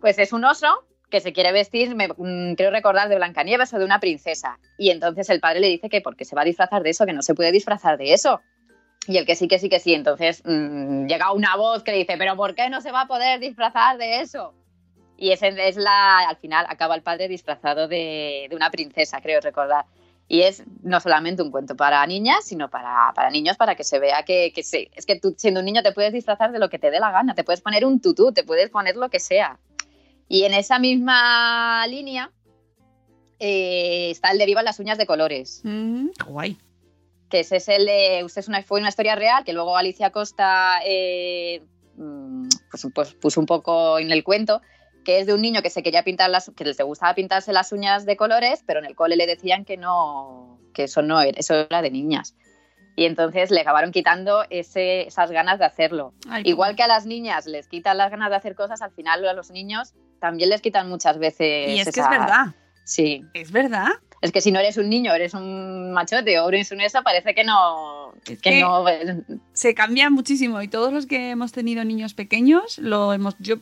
[0.00, 0.66] Pues es un oso
[1.10, 4.58] que se quiere vestir, me, mm, creo recordar, de Blancanieves o de una princesa.
[4.78, 7.12] Y entonces el padre le dice que porque se va a disfrazar de eso, que
[7.12, 8.40] no se puede disfrazar de eso.
[9.06, 9.94] Y el que sí, que sí, que sí.
[9.94, 13.06] Entonces mm, llega una voz que le dice, pero ¿por qué no se va a
[13.06, 14.54] poder disfrazar de eso?
[15.24, 19.40] Y ese es la, al final acaba el padre disfrazado de, de una princesa, creo
[19.40, 19.86] recordar.
[20.28, 23.98] Y es no solamente un cuento para niñas, sino para, para niños, para que se
[23.98, 26.68] vea que, que se- es que tú siendo un niño te puedes disfrazar de lo
[26.68, 29.18] que te dé la gana, te puedes poner un tutú, te puedes poner lo que
[29.20, 29.58] sea.
[30.28, 32.30] Y en esa misma línea
[33.38, 36.58] eh, está el Derivan las uñas de colores, Mm, guay.
[37.30, 40.10] que ese es el de, usted es una, fue una historia real que luego Alicia
[40.10, 41.62] Costa eh,
[41.96, 44.62] mm, pues, pues puso un poco en el cuento,
[45.04, 47.72] que es de un niño que se quería pintar las, que le gustaba pintarse las
[47.72, 51.38] uñas de colores, pero en el cole le decían que no, que eso no era,
[51.38, 52.34] eso era de niñas.
[52.96, 56.14] Y entonces le acabaron quitando ese, esas ganas de hacerlo.
[56.28, 59.26] Ay, Igual que a las niñas les quitan las ganas de hacer cosas, al final
[59.26, 61.70] a los niños también les quitan muchas veces.
[61.70, 62.46] Y es que es verdad,
[62.84, 63.24] Sí.
[63.34, 63.88] es verdad.
[64.24, 67.34] Es que si no eres un niño, eres un machote o eres un eso, parece
[67.34, 68.12] que no.
[68.42, 68.84] Que no.
[69.52, 73.56] se cambia muchísimo y todos los que hemos tenido niños pequeños lo hemos yo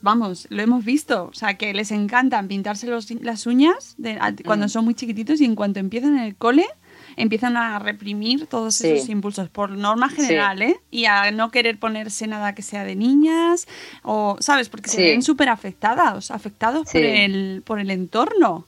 [0.00, 4.66] vamos lo hemos visto o sea que les encantan pintarse los- las uñas de- cuando
[4.66, 4.70] Mm.
[4.70, 6.66] son muy chiquititos y en cuanto empiezan en el cole
[7.16, 8.88] empiezan a reprimir todos Sí.
[8.88, 10.80] esos impulsos por norma general ¿eh?
[10.90, 13.68] y a no querer ponerse nada que sea de niñas
[14.02, 18.66] o sabes porque se ven súper afectados afectados por el por el entorno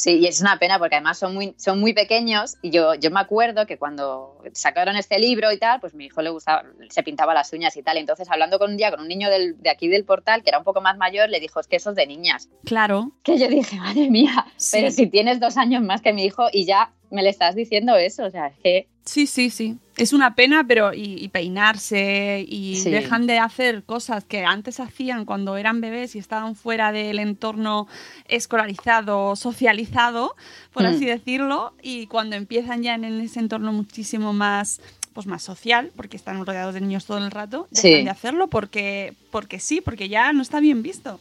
[0.00, 3.10] Sí, y es una pena porque además son muy, son muy pequeños y yo, yo
[3.10, 7.02] me acuerdo que cuando sacaron este libro y tal, pues mi hijo le gustaba, se
[7.02, 7.96] pintaba las uñas y tal.
[7.96, 10.58] Entonces, hablando con un día con un niño del- de aquí del portal, que era
[10.58, 12.48] un poco más mayor, le dijo, es que eso es de niñas.
[12.64, 14.76] claro Que yo dije, madre mía, Sí.
[14.78, 17.96] pero si tienes dos años más que mi hijo y ya me le estás diciendo
[17.96, 18.88] eso, o sea, es que...
[19.08, 19.78] Sí, sí, sí.
[19.96, 22.90] Es una pena, pero y, y peinarse y Sí.
[22.90, 27.88] dejan de hacer cosas que antes hacían cuando eran bebés y estaban fuera del entorno
[28.28, 30.34] escolarizado, socializado,
[30.72, 30.86] por Mm.
[30.86, 34.80] así decirlo, y cuando empiezan ya en ese entorno muchísimo más
[35.14, 38.04] pues más social, porque están rodeados de niños todo el rato, dejan Sí.
[38.04, 41.18] de hacerlo porque, porque sí, porque ya no está bien visto.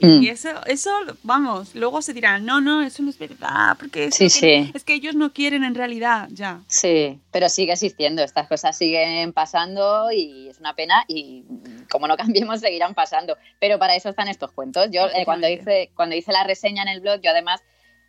[0.00, 0.22] Mm.
[0.22, 0.90] Y eso, eso,
[1.22, 4.70] vamos, luego se dirán, no, no, eso no es verdad, porque es, Sí, que- sí.
[4.74, 6.60] es que ellos no quieren en realidad, ya.
[6.68, 11.44] Sí, pero sigue existiendo, estas cosas siguen pasando y es una pena y
[11.90, 12.16] como no
[12.50, 13.36] cambiemos seguirán pasando.
[13.60, 14.88] Pero para eso están estos cuentos.
[14.90, 17.60] Yo eh, cuando hice cuando hice la reseña en el blog, yo además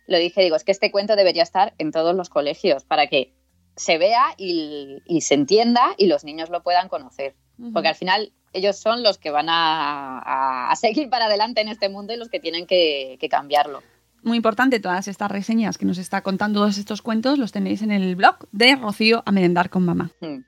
[0.06, 3.32] lo dije, digo, es que este cuento debería estar en todos los colegios para que
[3.76, 7.34] se vea y, y se entienda y los niños lo puedan conocer.
[7.72, 11.68] Porque al final ellos son los que van a, a- a seguir para adelante en
[11.68, 13.82] este mundo y los que tienen que, que cambiarlo.
[14.22, 17.90] Muy importante, todas estas reseñas que nos está contando todos estos cuentos los tenéis en
[17.90, 20.10] el blog de Rocío a merendar con mamá.
[20.20, 20.38] Hmm.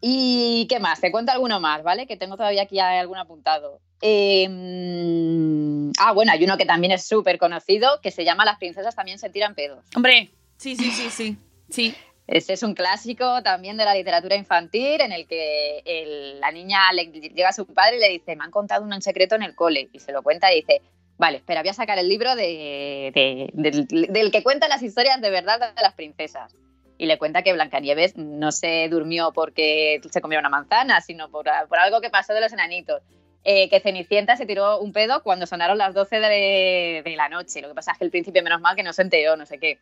[0.00, 1.00] ¿Y qué más?
[1.00, 2.06] Te cuento alguno más, ¿vale?
[2.06, 3.80] Que tengo todavía aquí algún apuntado.
[4.02, 8.58] Eh, mm, ah, bueno, hay uno que también es súper conocido, que se llama Las
[8.58, 9.84] princesas también se tiran pedos.
[9.94, 11.36] Hombre, sí, sí, sí, sí.
[11.70, 11.94] Sí,
[12.26, 17.06] Este es un clásico también de la literatura infantil en el que la niña le
[17.06, 19.88] llega a su padre y le dice, me han contado un secreto en el cole.
[19.92, 20.82] Y se lo cuenta y dice,
[21.18, 25.20] vale, espera, voy a sacar el libro de, de- del, del que cuenta las historias
[25.20, 26.52] de verdad de las princesas.
[26.98, 31.44] Y le cuenta que Blancanieves no se durmió porque se comió una manzana, sino por,
[31.68, 33.02] por algo que pasó de los enanitos.
[33.44, 37.60] Eh, que Cenicienta se tiró un pedo cuando sonaron las 12 de, de la noche.
[37.62, 39.58] Lo que pasa es que el príncipe, menos mal, que no se enteró, no sé
[39.60, 39.78] qué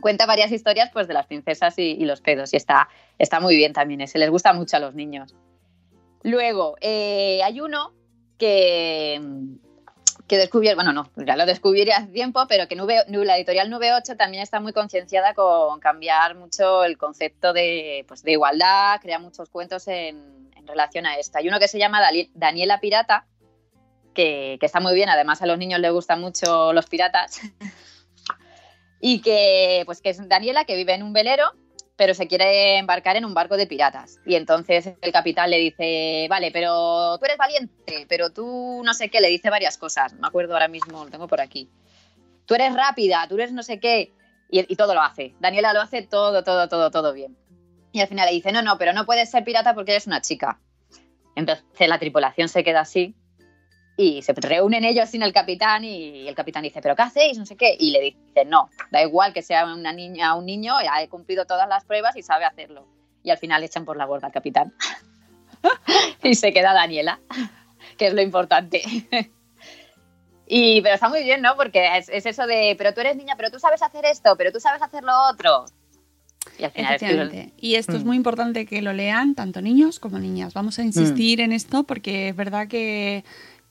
[0.00, 3.72] cuenta varias historias pues de las princesas y, los pedos y está, está muy bien
[3.72, 5.34] también ese, les gusta mucho a los niños.
[6.22, 7.92] Luego, eh, hay uno
[8.38, 9.20] que,
[10.26, 13.92] que descubrí, bueno, no, ya lo descubrí hace tiempo, pero que Nube, la editorial Nube
[13.92, 19.18] 8 también está muy concienciada con cambiar mucho el concepto de, pues, de igualdad, crea
[19.18, 20.34] muchos cuentos en,
[20.66, 21.36] relación a esto.
[21.36, 22.00] Hay uno que se llama
[22.32, 23.26] Daniela Pirata,
[24.14, 27.42] que, que está muy bien, además a los niños les gustan mucho los piratas.
[29.06, 31.52] y que pues que es Daniela que vive en un velero
[31.94, 34.18] pero se quiere embarcar en un barco de piratas.
[34.24, 39.10] Y entonces el capitán le dice vale pero tú eres valiente pero tú no sé
[39.10, 40.14] qué le dice varias cosas.
[40.14, 41.68] Me acuerdo ahora mismo lo tengo por aquí.
[42.46, 44.10] Tú eres rápida tú eres no sé qué
[44.50, 45.34] y, y todo lo hace.
[45.38, 47.36] Daniela lo hace todo todo todo todo bien.
[47.92, 50.22] Y al final le dice no no pero no puedes ser pirata porque eres una
[50.22, 50.60] chica
[51.36, 53.14] entonces la tripulación se queda así
[53.96, 57.38] y se reúnen ellos sin el capitán y el capitán dice, ¿pero qué hacéis?
[57.38, 57.76] No sé qué.
[57.78, 61.08] Y le dice, no, da igual que sea una niña o un niño, ya he
[61.08, 62.86] cumplido todas las pruebas y sabe hacerlo.
[63.22, 64.74] Y al final echan por la borda al capitán.
[66.22, 67.20] y se queda Daniela,
[67.96, 68.82] que es lo importante.
[70.46, 71.54] y, pero está muy bien, ¿no?
[71.56, 74.50] Porque es, es eso de, pero tú eres niña, pero tú sabes hacer esto, pero
[74.50, 75.66] tú sabes hacer lo otro.
[76.58, 77.52] Y al final es.
[77.56, 78.06] Y esto es Mm.
[78.06, 80.52] muy importante que lo lean tanto niños como niñas.
[80.52, 83.24] Vamos a insistir en esto porque es verdad que,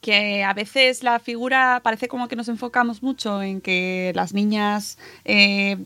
[0.03, 4.97] que a veces la figura parece como que nos enfocamos mucho en que las niñas
[5.25, 5.77] eh,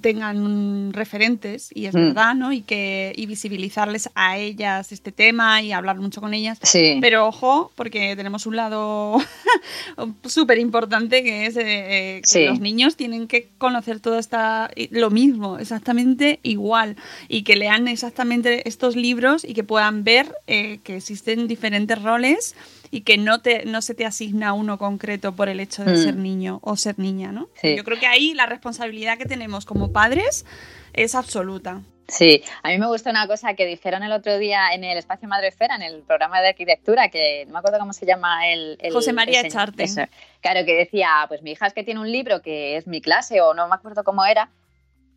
[0.00, 1.98] tengan referentes y es Mm.
[1.98, 2.52] verdad, ¿no?
[2.52, 6.58] Y que y visibilizarles a ellas este tema y hablar mucho con ellas.
[6.62, 6.98] Sí.
[7.00, 9.18] Pero ojo, porque tenemos un lado
[10.24, 12.44] súper importante que es eh, eh, que Sí.
[12.46, 16.96] los niños tienen que conocer todo esta, lo mismo, exactamente igual,
[17.28, 22.54] y que lean exactamente estos libros y que puedan ver eh, que existen diferentes roles
[22.94, 25.96] y que no, te, no se te asigna uno concreto por el hecho de Mm.
[25.96, 27.48] ser niño o ser niña, ¿no?
[27.60, 27.74] Sí.
[27.76, 30.44] Yo creo que ahí la responsabilidad que tenemos como padres
[30.92, 31.80] es absoluta.
[32.08, 35.26] Sí, a mí me gusta una cosa que dijeron el otro día en el Espacio
[35.26, 38.76] Madrefera, en el programa de arquitectura, que no me acuerdo cómo se llama el...
[38.82, 39.84] el- José María el señor- Echarte.
[39.84, 40.02] eso.
[40.42, 43.40] Claro, que decía, pues mi hija es que tiene un libro que es mi clase,
[43.40, 44.50] o no me acuerdo cómo era,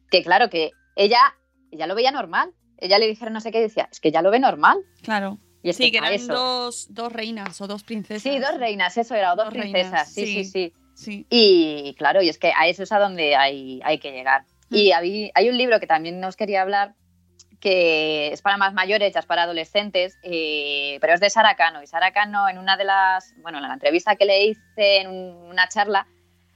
[0.09, 1.19] que claro, que ella,
[1.71, 2.51] ella lo veía normal.
[2.78, 4.78] Ella le dijeron no sé qué, y decía, es que ya lo ve normal.
[5.01, 5.38] Claro.
[5.66, 6.32] Y es Sí, que a eran eso.
[6.34, 8.22] dos, dos reinas o dos princesas.
[8.22, 10.74] Sí, dos reinas, eso era, o dos, Dos princesas, reinas, sí, sí, sí.
[10.93, 11.26] sí.
[11.30, 14.43] Y claro, y es que a eso es a donde hay, hay que llegar.
[14.70, 14.76] Mm.
[14.76, 16.93] Y hay, hay un libro que también nos quería hablar,
[17.59, 21.82] que es para más mayores, ya es para adolescentes, eh, pero es de Sara Cano.
[21.82, 25.07] Y Sara Cano, en una de las, bueno, en la entrevista que le hice en
[25.07, 26.05] un- una charla,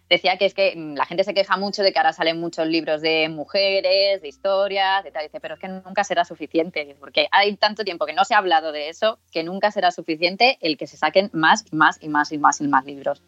[0.10, 2.68] decía que es que mm, la gente se queja mucho de que ahora salen muchos
[2.68, 5.24] libros de mujeres, de historias, de tal.
[5.24, 8.40] Dice, pero es que nunca será suficiente, porque hay tanto tiempo que no se ha
[8.40, 12.10] hablado de eso, que nunca será suficiente el que se saquen más y más y
[12.10, 13.22] más y más y más libros.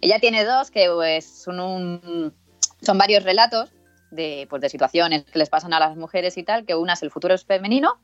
[0.00, 2.32] Ella tiene dos que pues, son, un-
[2.80, 3.72] son varios relatos
[4.12, 7.02] de, pues, de situaciones que les pasan a las mujeres y tal, que una es
[7.02, 7.98] el futuro es femenino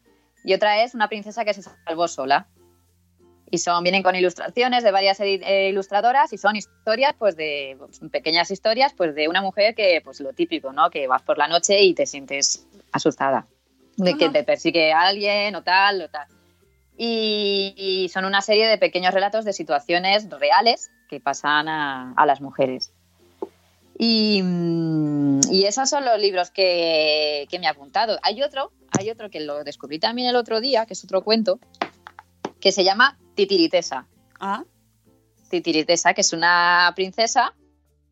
[0.44, 2.48] y otra es una princesa que se salvó sola.
[3.50, 8.00] Y son, vienen con ilustraciones de varias eh, ilustradoras y son historias, pues de pues,
[8.10, 10.90] pequeñas historias, pues de una mujer que, pues lo típico, ¿no?
[10.90, 13.46] Que vas por la noche y te sientes asustada.
[13.96, 16.26] De que te persigue alguien o tal o tal.
[16.96, 22.26] Y, y son una serie de pequeños relatos de situaciones reales que pasan a, a
[22.26, 22.92] las mujeres.
[23.98, 28.18] Y, mm, y esos son los libros que, que me he apuntado.
[28.22, 31.58] Hay otro, hay otro que lo descubrí también el otro día, que es otro cuento,
[32.60, 34.06] que se llama Titiritesa.
[34.40, 34.64] Ah,
[35.50, 37.54] Titiritesa, que es una princesa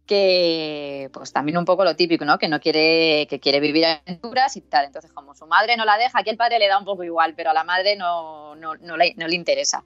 [0.06, 2.38] que, pues también un poco lo típico, ¿no?
[2.38, 4.86] Que no quiere, que quiere vivir aventuras y tal.
[4.86, 7.34] Entonces, como su madre no la deja, aquí el padre le da un poco igual,
[7.34, 9.84] pero a la madre no, no, no le, no le interesa.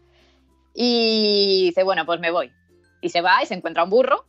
[0.74, 2.52] Y dice, bueno, pues me voy.
[3.00, 4.26] Y se va y se encuentra un burro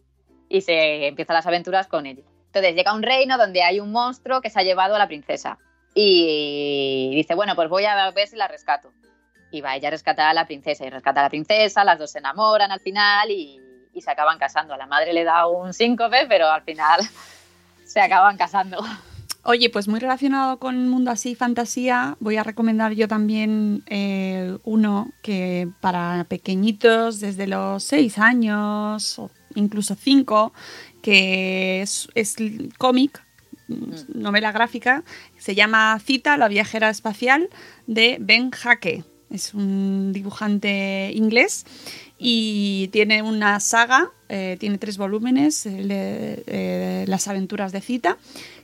[0.49, 2.23] y se empiezan las aventuras con él.
[2.47, 5.07] Entonces llega a un reino donde hay un monstruo que se ha llevado a la
[5.07, 5.57] princesa.
[5.93, 8.91] Y dice, bueno, pues voy a ver si la rescato.
[9.51, 12.11] Y va ella a rescatar a la princesa y rescata a la princesa, las dos
[12.11, 13.59] se enamoran al final y,
[13.93, 14.73] y se acaban casando.
[14.73, 16.99] A la madre le da un síncope, pero al final
[17.85, 18.83] se acaban casando.
[19.49, 24.57] Oye, pues muy relacionado con el mundo así, fantasía, voy a recomendar yo también eh,
[24.65, 30.51] uno que para pequeñitos, desde los 6 años o incluso 5,
[31.01, 32.35] que es, es
[32.77, 33.23] cómic,
[34.13, 35.05] novela gráfica,
[35.37, 37.49] se llama Cita, la viajera espacial,
[37.85, 39.05] de Ben Hake.
[39.29, 41.65] Es un dibujante inglés
[42.17, 48.17] y tiene una saga, eh, tiene tres volúmenes, de, eh, Las aventuras de Cita,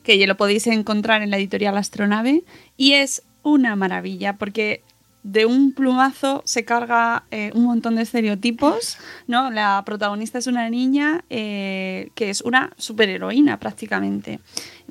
[0.03, 2.43] que ya lo podéis encontrar en la editorial Astronave
[2.77, 4.83] y es una maravilla porque
[5.23, 8.97] de un plumazo se carga eh, un montón de estereotipos,
[9.27, 9.49] ¿no?
[9.51, 14.41] La protagonista es una niña eh, que es una superheroína prácticamente,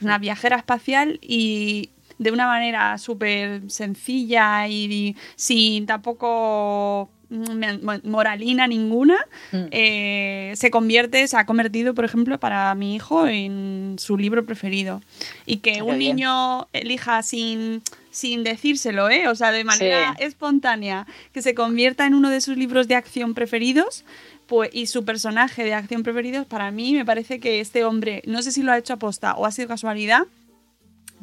[0.01, 1.91] una viajera espacial y
[2.23, 9.17] de una manera súper sencilla y sin tampoco mm, moralina ninguna,
[9.53, 9.57] Mm.
[9.71, 15.01] eh, se convierte, se ha convertido, por ejemplo, para mi hijo en su libro preferido.
[15.47, 16.17] Y que Qué un bien.
[16.17, 19.29] niño elija sin, sin decírselo, ¿eh?
[19.29, 20.25] O sea, de manera Sí.
[20.25, 24.05] espontánea, que se convierta en uno de sus libros de acción preferidos.
[24.49, 28.43] Pues, y su personaje de acción preferidos, para mí me parece que este hombre, no
[28.43, 30.25] sé si lo ha hecho aposta o ha sido casualidad,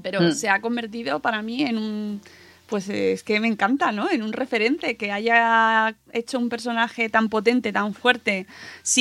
[0.01, 0.31] pero Mm.
[0.33, 2.21] se ha convertido para mí en un,
[2.67, 4.09] pues es que me encanta, ¿no?
[4.11, 8.45] En un referente que haya hecho un personaje tan potente, tan fuerte,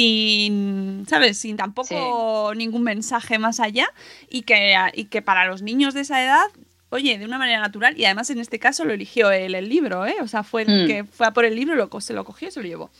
[0.03, 1.39] sin, ¿sabes?
[1.39, 3.89] Sin tampoco ningún mensaje más allá
[4.31, 6.47] y que, y que para los niños de esa edad,
[6.91, 10.07] oye, de una manera natural y además en este caso lo eligió él el libro,
[10.07, 10.17] ¿eh?
[10.23, 10.87] O sea, fue el Mm.
[10.87, 12.91] que fue a por el libro, lo, se lo cogió y se lo llevó.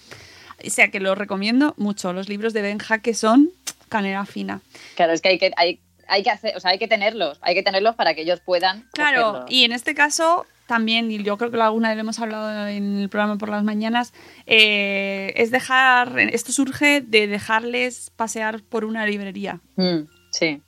[0.65, 2.13] O sea, que lo recomiendo mucho.
[2.13, 3.51] Los libros de Benja que son
[3.89, 4.61] canela fina.
[4.97, 5.79] Claro, es que hay que, hay,
[6.09, 8.89] hay que hacer, o sea, hay que tenerlos, hay que tenerlos para que ellos puedan.
[8.93, 9.47] Claro, cogerlo.
[9.49, 12.99] y en este caso también, y yo creo que alguna vez lo hemos hablado en
[12.99, 14.13] el programa por las mañanas,
[14.47, 19.61] eh, es dejar, esto surge de dejarles pasear por una librería.
[19.77, 20.01] Mm,
[20.33, 20.61] sí.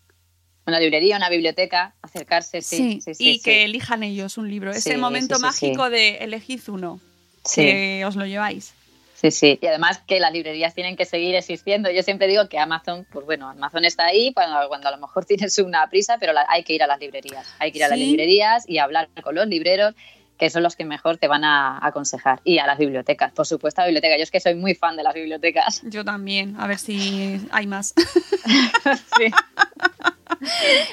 [0.66, 3.00] Una librería, una biblioteca, acercarse, sí.
[3.04, 3.42] sí, sí, y sí.
[3.42, 4.70] que elijan ellos un libro.
[4.70, 7.00] Ese Sí, momento mágico de elegid uno,
[7.44, 7.62] Sí.
[7.62, 8.72] que os lo lleváis.
[9.20, 9.58] Sí, sí.
[9.60, 11.90] Y además que las librerías tienen que seguir existiendo.
[11.90, 15.24] Yo siempre digo que Amazon, pues bueno, Amazon está ahí cuando, cuando a lo mejor
[15.26, 17.46] tienes una prisa, pero la- hay que ir a las librerías.
[17.58, 19.94] Hay que ir a las librerías y hablar con los libreros,
[20.38, 22.40] que son los que mejor te van a aconsejar.
[22.44, 24.16] Y a las bibliotecas, por supuesto, a bibliotecas.
[24.16, 25.82] Yo es que soy muy fan de las bibliotecas.
[25.90, 27.92] Yo también, a ver si hay más.
[29.18, 29.26] Sí.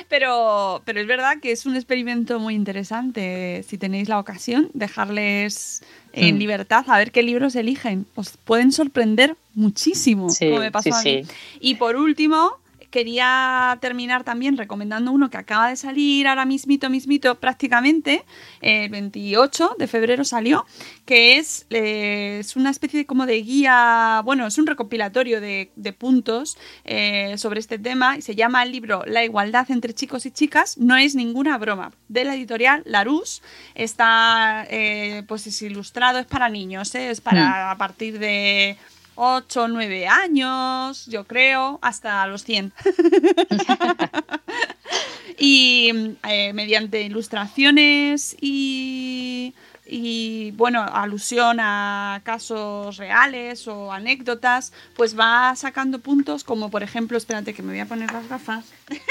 [0.09, 3.63] Pero, pero es verdad que es un experimento muy interesante.
[3.65, 5.83] Si tenéis la ocasión, dejarles
[6.17, 6.39] en Mm.
[6.39, 8.05] libertad a ver qué libros eligen.
[8.15, 11.23] Os pueden sorprender muchísimo, Sí, como me pasó sí, a mí.
[11.25, 11.31] sí.
[11.59, 12.51] Y por último,
[12.97, 18.25] quería terminar también recomendando uno que acaba de salir ahora mismito, mismito, prácticamente,
[18.59, 20.65] el 28 de febrero salió,
[21.05, 25.69] que es, eh, es una especie de, como de guía, bueno, es un recopilatorio de,
[25.75, 30.25] de puntos eh, sobre este tema y se llama el libro La igualdad entre chicos
[30.25, 33.43] y chicas, no es ninguna broma, de la editorial Larousse,
[33.75, 38.75] está, eh, pues es ilustrado, es para niños, es para a partir de
[39.17, 42.71] 8 o 9 años, yo creo, hasta los 100.
[45.39, 49.55] y eh, mediante ilustraciones y,
[49.85, 57.17] y, bueno, alusión a casos reales o anécdotas, pues va sacando puntos como por ejemplo,
[57.17, 59.01] espérate que me voy a poner las gafas, que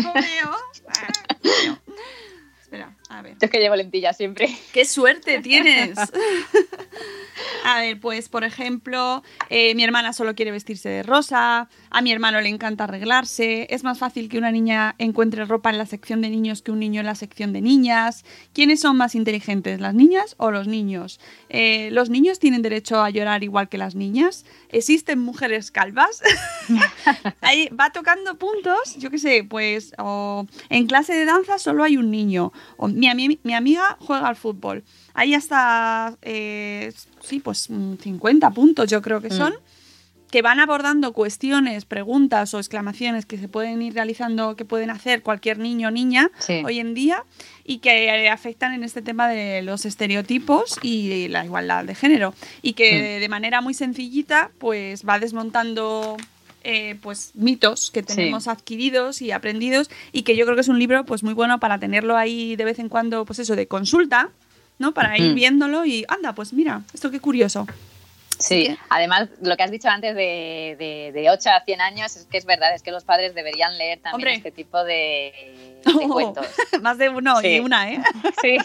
[0.00, 0.56] no veo.
[2.62, 3.32] Espera, a ver.
[3.32, 4.56] Yo es que llevo lentillas siempre.
[4.72, 5.98] ¡Qué suerte tienes!
[7.64, 12.10] A ver, pues por ejemplo, eh, mi hermana solo quiere vestirse de rosa, a mi
[12.10, 16.20] hermano le encanta arreglarse, es más fácil que una niña encuentre ropa en la sección
[16.22, 18.24] de niños que un niño en la sección de niñas.
[18.54, 21.20] ¿Quiénes son más inteligentes, las niñas o los niños?
[21.48, 24.44] Eh, ¿Los niños tienen derecho a llorar igual que las niñas?
[24.70, 26.22] ¿Existen mujeres calvas?
[27.40, 31.96] Ahí va tocando puntos, yo qué sé, pues o en clase de danza solo hay
[31.96, 34.84] un niño, o mi, ami- mi amiga juega al fútbol.
[35.14, 36.92] Ahí hasta, eh,
[37.22, 39.52] sí, pues mm, 50 puntos yo creo que son,
[40.30, 45.22] que van abordando cuestiones, preguntas o exclamaciones que se pueden ir realizando, que pueden hacer
[45.22, 46.62] cualquier niño o niña Sí.
[46.64, 47.24] hoy en día
[47.64, 52.32] y que eh, afectan en este tema de los estereotipos y la igualdad de género.
[52.62, 56.16] Y que de manera muy sencillita pues va desmontando
[56.62, 58.06] eh, pues mitos que Sí.
[58.14, 61.58] tenemos adquiridos y aprendidos y que yo creo que es un libro pues muy bueno
[61.58, 64.30] para tenerlo ahí de vez en cuando pues eso de consulta
[64.80, 64.92] ¿no?
[64.92, 67.68] Para ir viéndolo y anda, pues mira, esto qué curioso.
[68.38, 72.24] Sí, además lo que has dicho antes de, de, de 8 a 100 años es
[72.24, 74.34] que es verdad, es que los padres deberían leer también Hombre.
[74.36, 76.46] este tipo de, de cuentos.
[76.80, 78.00] Más de uno y una, ¿eh?
[78.40, 78.56] Sí.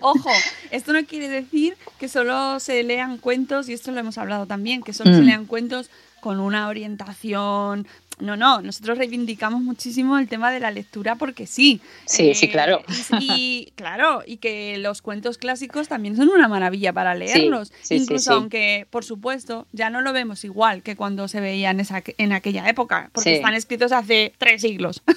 [0.00, 0.30] Ojo,
[0.70, 4.82] esto no quiere decir que solo se lean cuentos, y esto lo hemos hablado también,
[4.82, 5.26] que solo se Mm.
[5.26, 5.90] lean cuentos
[6.20, 7.86] con una orientación.
[8.18, 11.80] No, no, nosotros reivindicamos muchísimo el tema de la lectura porque sí.
[12.06, 12.82] Sí, sí, claro.
[13.20, 17.68] Y, y, claro, y que los cuentos clásicos también son una maravilla para leerlos.
[17.68, 18.36] sí, sí, Incluso sí.
[18.36, 22.32] aunque, por supuesto, ya no lo vemos igual que cuando se veía en, esa, en
[22.32, 25.02] aquella época, porque están escritos hace tres siglos.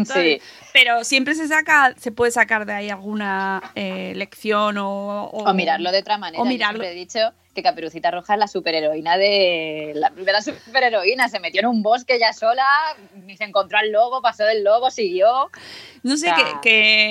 [0.00, 0.04] Sí.
[0.06, 0.42] ¿sabes?
[0.72, 5.92] Pero siempre se saca, se puede sacar de ahí alguna eh, lección o, O mirarlo
[5.92, 6.42] de otra manera.
[6.42, 6.82] O mirarlo.
[6.82, 7.18] he dicho
[7.54, 9.92] que Caperucita Roja es la superheroína de.
[9.94, 11.28] La primera superheroína.
[11.28, 12.64] Se metió en un bosque ya sola,
[13.24, 15.50] ni se encontró al lobo, pasó del lobo, siguió.
[16.02, 16.68] No sé, O sea- que,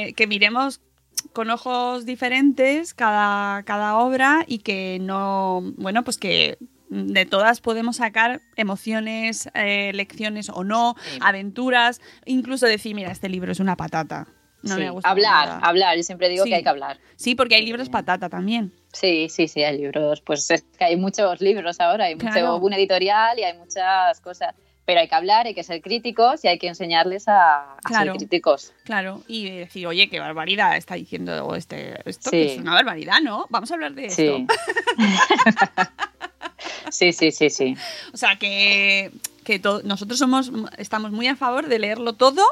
[0.08, 0.82] que- que miremos
[1.34, 6.58] con ojos diferentes cada, cada obra y que no, bueno, pues que
[6.90, 11.20] de todas podemos sacar emociones, eh, lecciones o no, Sí.
[11.22, 14.26] aventuras, incluso decir, mira, este libro es una patata.
[14.62, 15.60] No Sí, me gusta hablar, nada.
[15.60, 15.98] hablar.
[15.98, 16.50] Yo siempre digo Sí.
[16.50, 17.00] que hay que hablar.
[17.16, 18.74] Sí, porque hay libros patata también.
[18.92, 20.22] Sí, sí, sí, hay libros.
[20.22, 22.58] Pues es que hay muchos libros ahora, hay mucho Claro.
[22.58, 24.54] un editorial y hay muchas cosas.
[24.86, 28.14] Pero hay que hablar, hay que ser críticos y hay que enseñarles a, a Claro.
[28.14, 28.74] ser críticos.
[28.86, 32.38] Claro, y decir, oye, qué barbaridad está diciendo este, esto, Sí.
[32.38, 33.46] que es una barbaridad, ¿no?
[33.50, 34.46] Vamos a hablar de esto.
[36.92, 37.14] Sí.
[37.14, 37.76] sí, sí, sí.
[38.14, 39.12] O sea, que,
[39.44, 42.44] que nosotros somos, estamos muy a favor de leerlo todo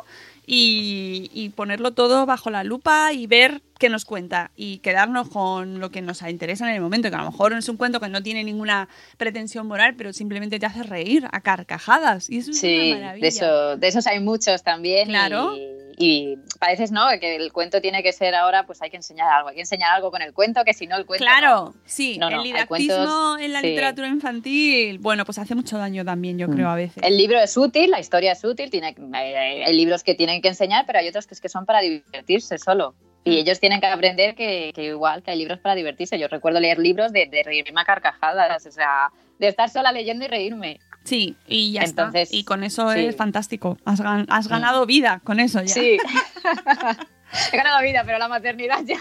[0.49, 5.79] y, y ponerlo todo bajo la lupa y ver qué nos cuenta y quedarnos con
[5.79, 8.09] lo que nos interesa en el momento, que a lo mejor es un cuento que
[8.09, 8.87] no tiene ninguna
[9.17, 12.29] pretensión moral, pero simplemente te hace reír a carcajadas.
[12.29, 13.21] Y eso es una maravilla.
[13.21, 15.09] de, eso, de esos hay muchos también.
[15.09, 15.55] Claro.
[15.55, 17.07] Y, y pareces, ¿no?
[17.19, 19.49] Que el cuento tiene que ser ahora, pues hay que enseñar algo.
[19.49, 21.25] Hay que enseñar algo con el cuento, que si no el cuento.
[21.25, 23.67] Claro, sí, No, no, el hay didactismo cuentos- en la sí.
[23.67, 27.01] literatura infantil, bueno, pues hace mucho daño también, yo creo, a veces.
[27.03, 30.49] El libro es útil, la historia es útil, tiene, eh, hay libros que tienen que
[30.49, 32.93] enseñar, pero hay otros que, es que son para divertirse solo.
[33.25, 33.31] Mm.
[33.31, 36.19] Y ellos tienen que aprender que, que igual, que hay libros para divertirse.
[36.19, 40.25] Yo recuerdo leer libros de, de reírme a carcajadas, o sea, de estar sola leyendo
[40.25, 40.79] y reírme.
[41.07, 42.35] Sí, y ya Entonces, está.
[42.35, 42.99] Y con eso sí.
[42.99, 43.77] es fantástico.
[43.85, 45.73] Has, gan- has ganado vida con eso ya.
[45.73, 45.97] Sí.
[47.51, 48.99] He ganado vida, pero la maternidad ya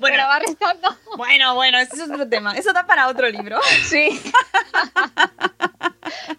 [0.00, 0.14] Bueno.
[0.14, 0.96] me la va restando.
[1.16, 2.52] Bueno, bueno, ese es otro tema.
[2.56, 3.58] Eso da para otro libro.
[3.84, 4.20] Sí.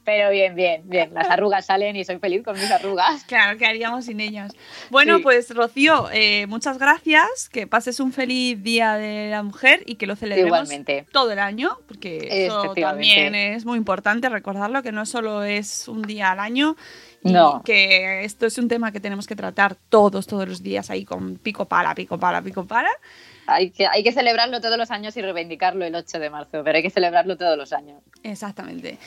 [0.04, 1.14] Pero bien, bien, bien.
[1.14, 3.24] Las arrugas salen y soy feliz con mis arrugas.
[3.26, 4.52] Claro, ¿qué haríamos sin ellas?
[4.90, 5.24] Bueno, Sí.
[5.24, 7.50] pues Rocío, eh, muchas gracias.
[7.50, 11.06] Que pases un feliz Día de la Mujer y que lo celebremos Igualmente.
[11.12, 16.02] todo el año, porque eso también es muy importante recordarlo, que no solo es un
[16.02, 16.76] día al año.
[17.24, 17.62] Y No.
[17.64, 21.36] que esto es un tema que tenemos que tratar todos, todos los días ahí con
[21.38, 22.90] pico pala, pico pala, pico pala.
[23.48, 26.78] Hay que, hay que celebrarlo todos los años y reivindicarlo el 8 de marzo, pero
[26.78, 28.02] hay que celebrarlo todos los años.
[28.24, 28.98] Exactamente.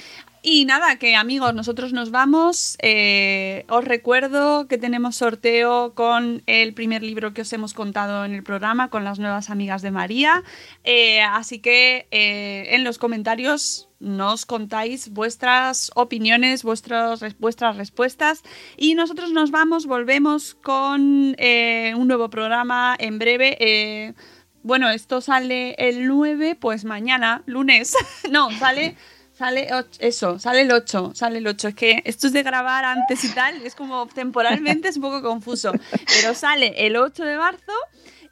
[0.44, 2.76] Y nada, que amigos, nosotros nos vamos.
[2.82, 8.34] Eh, os recuerdo que tenemos sorteo con el primer libro que os hemos contado en
[8.34, 10.42] el programa, con las nuevas amigas de María.
[10.82, 18.42] Eh, así que eh, en los comentarios nos contáis vuestras opiniones, vuestras, vuestras respuestas.
[18.76, 24.16] Y nosotros nos vamos, volvemos con un nuevo programa en breve.
[24.64, 27.94] bueno, esto sale el 9, pues mañana, lunes.
[28.28, 28.96] no, sale
[29.42, 29.68] Sale
[29.98, 31.66] eso, sale el 8, sale el 8.
[31.66, 35.20] Es que esto es de grabar antes y tal, es como temporalmente es un poco
[35.20, 35.72] confuso.
[36.06, 37.72] Pero sale el 8 de marzo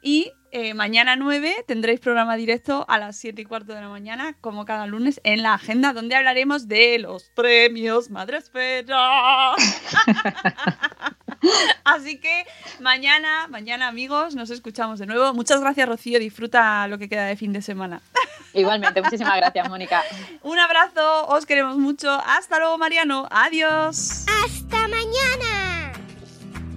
[0.01, 4.37] y eh, mañana 9 tendréis programa directo a las 7 y cuarto de la mañana,
[4.39, 9.51] como cada lunes, en la agenda, donde hablaremos de los premios Madre Espera.
[11.83, 12.45] Así que
[12.79, 15.33] mañana, mañana amigos, nos escuchamos de nuevo.
[15.33, 16.19] Muchas gracias, Rocío.
[16.19, 18.01] Disfruta lo que queda de fin de semana.
[18.53, 20.03] Igualmente, muchísimas gracias, Mónica.
[20.43, 22.11] Un abrazo, os queremos mucho.
[22.11, 23.27] Hasta luego, Mariano.
[23.31, 24.25] Adiós.
[24.43, 25.93] Hasta mañana.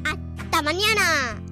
[0.04, 1.43] Hasta mañana.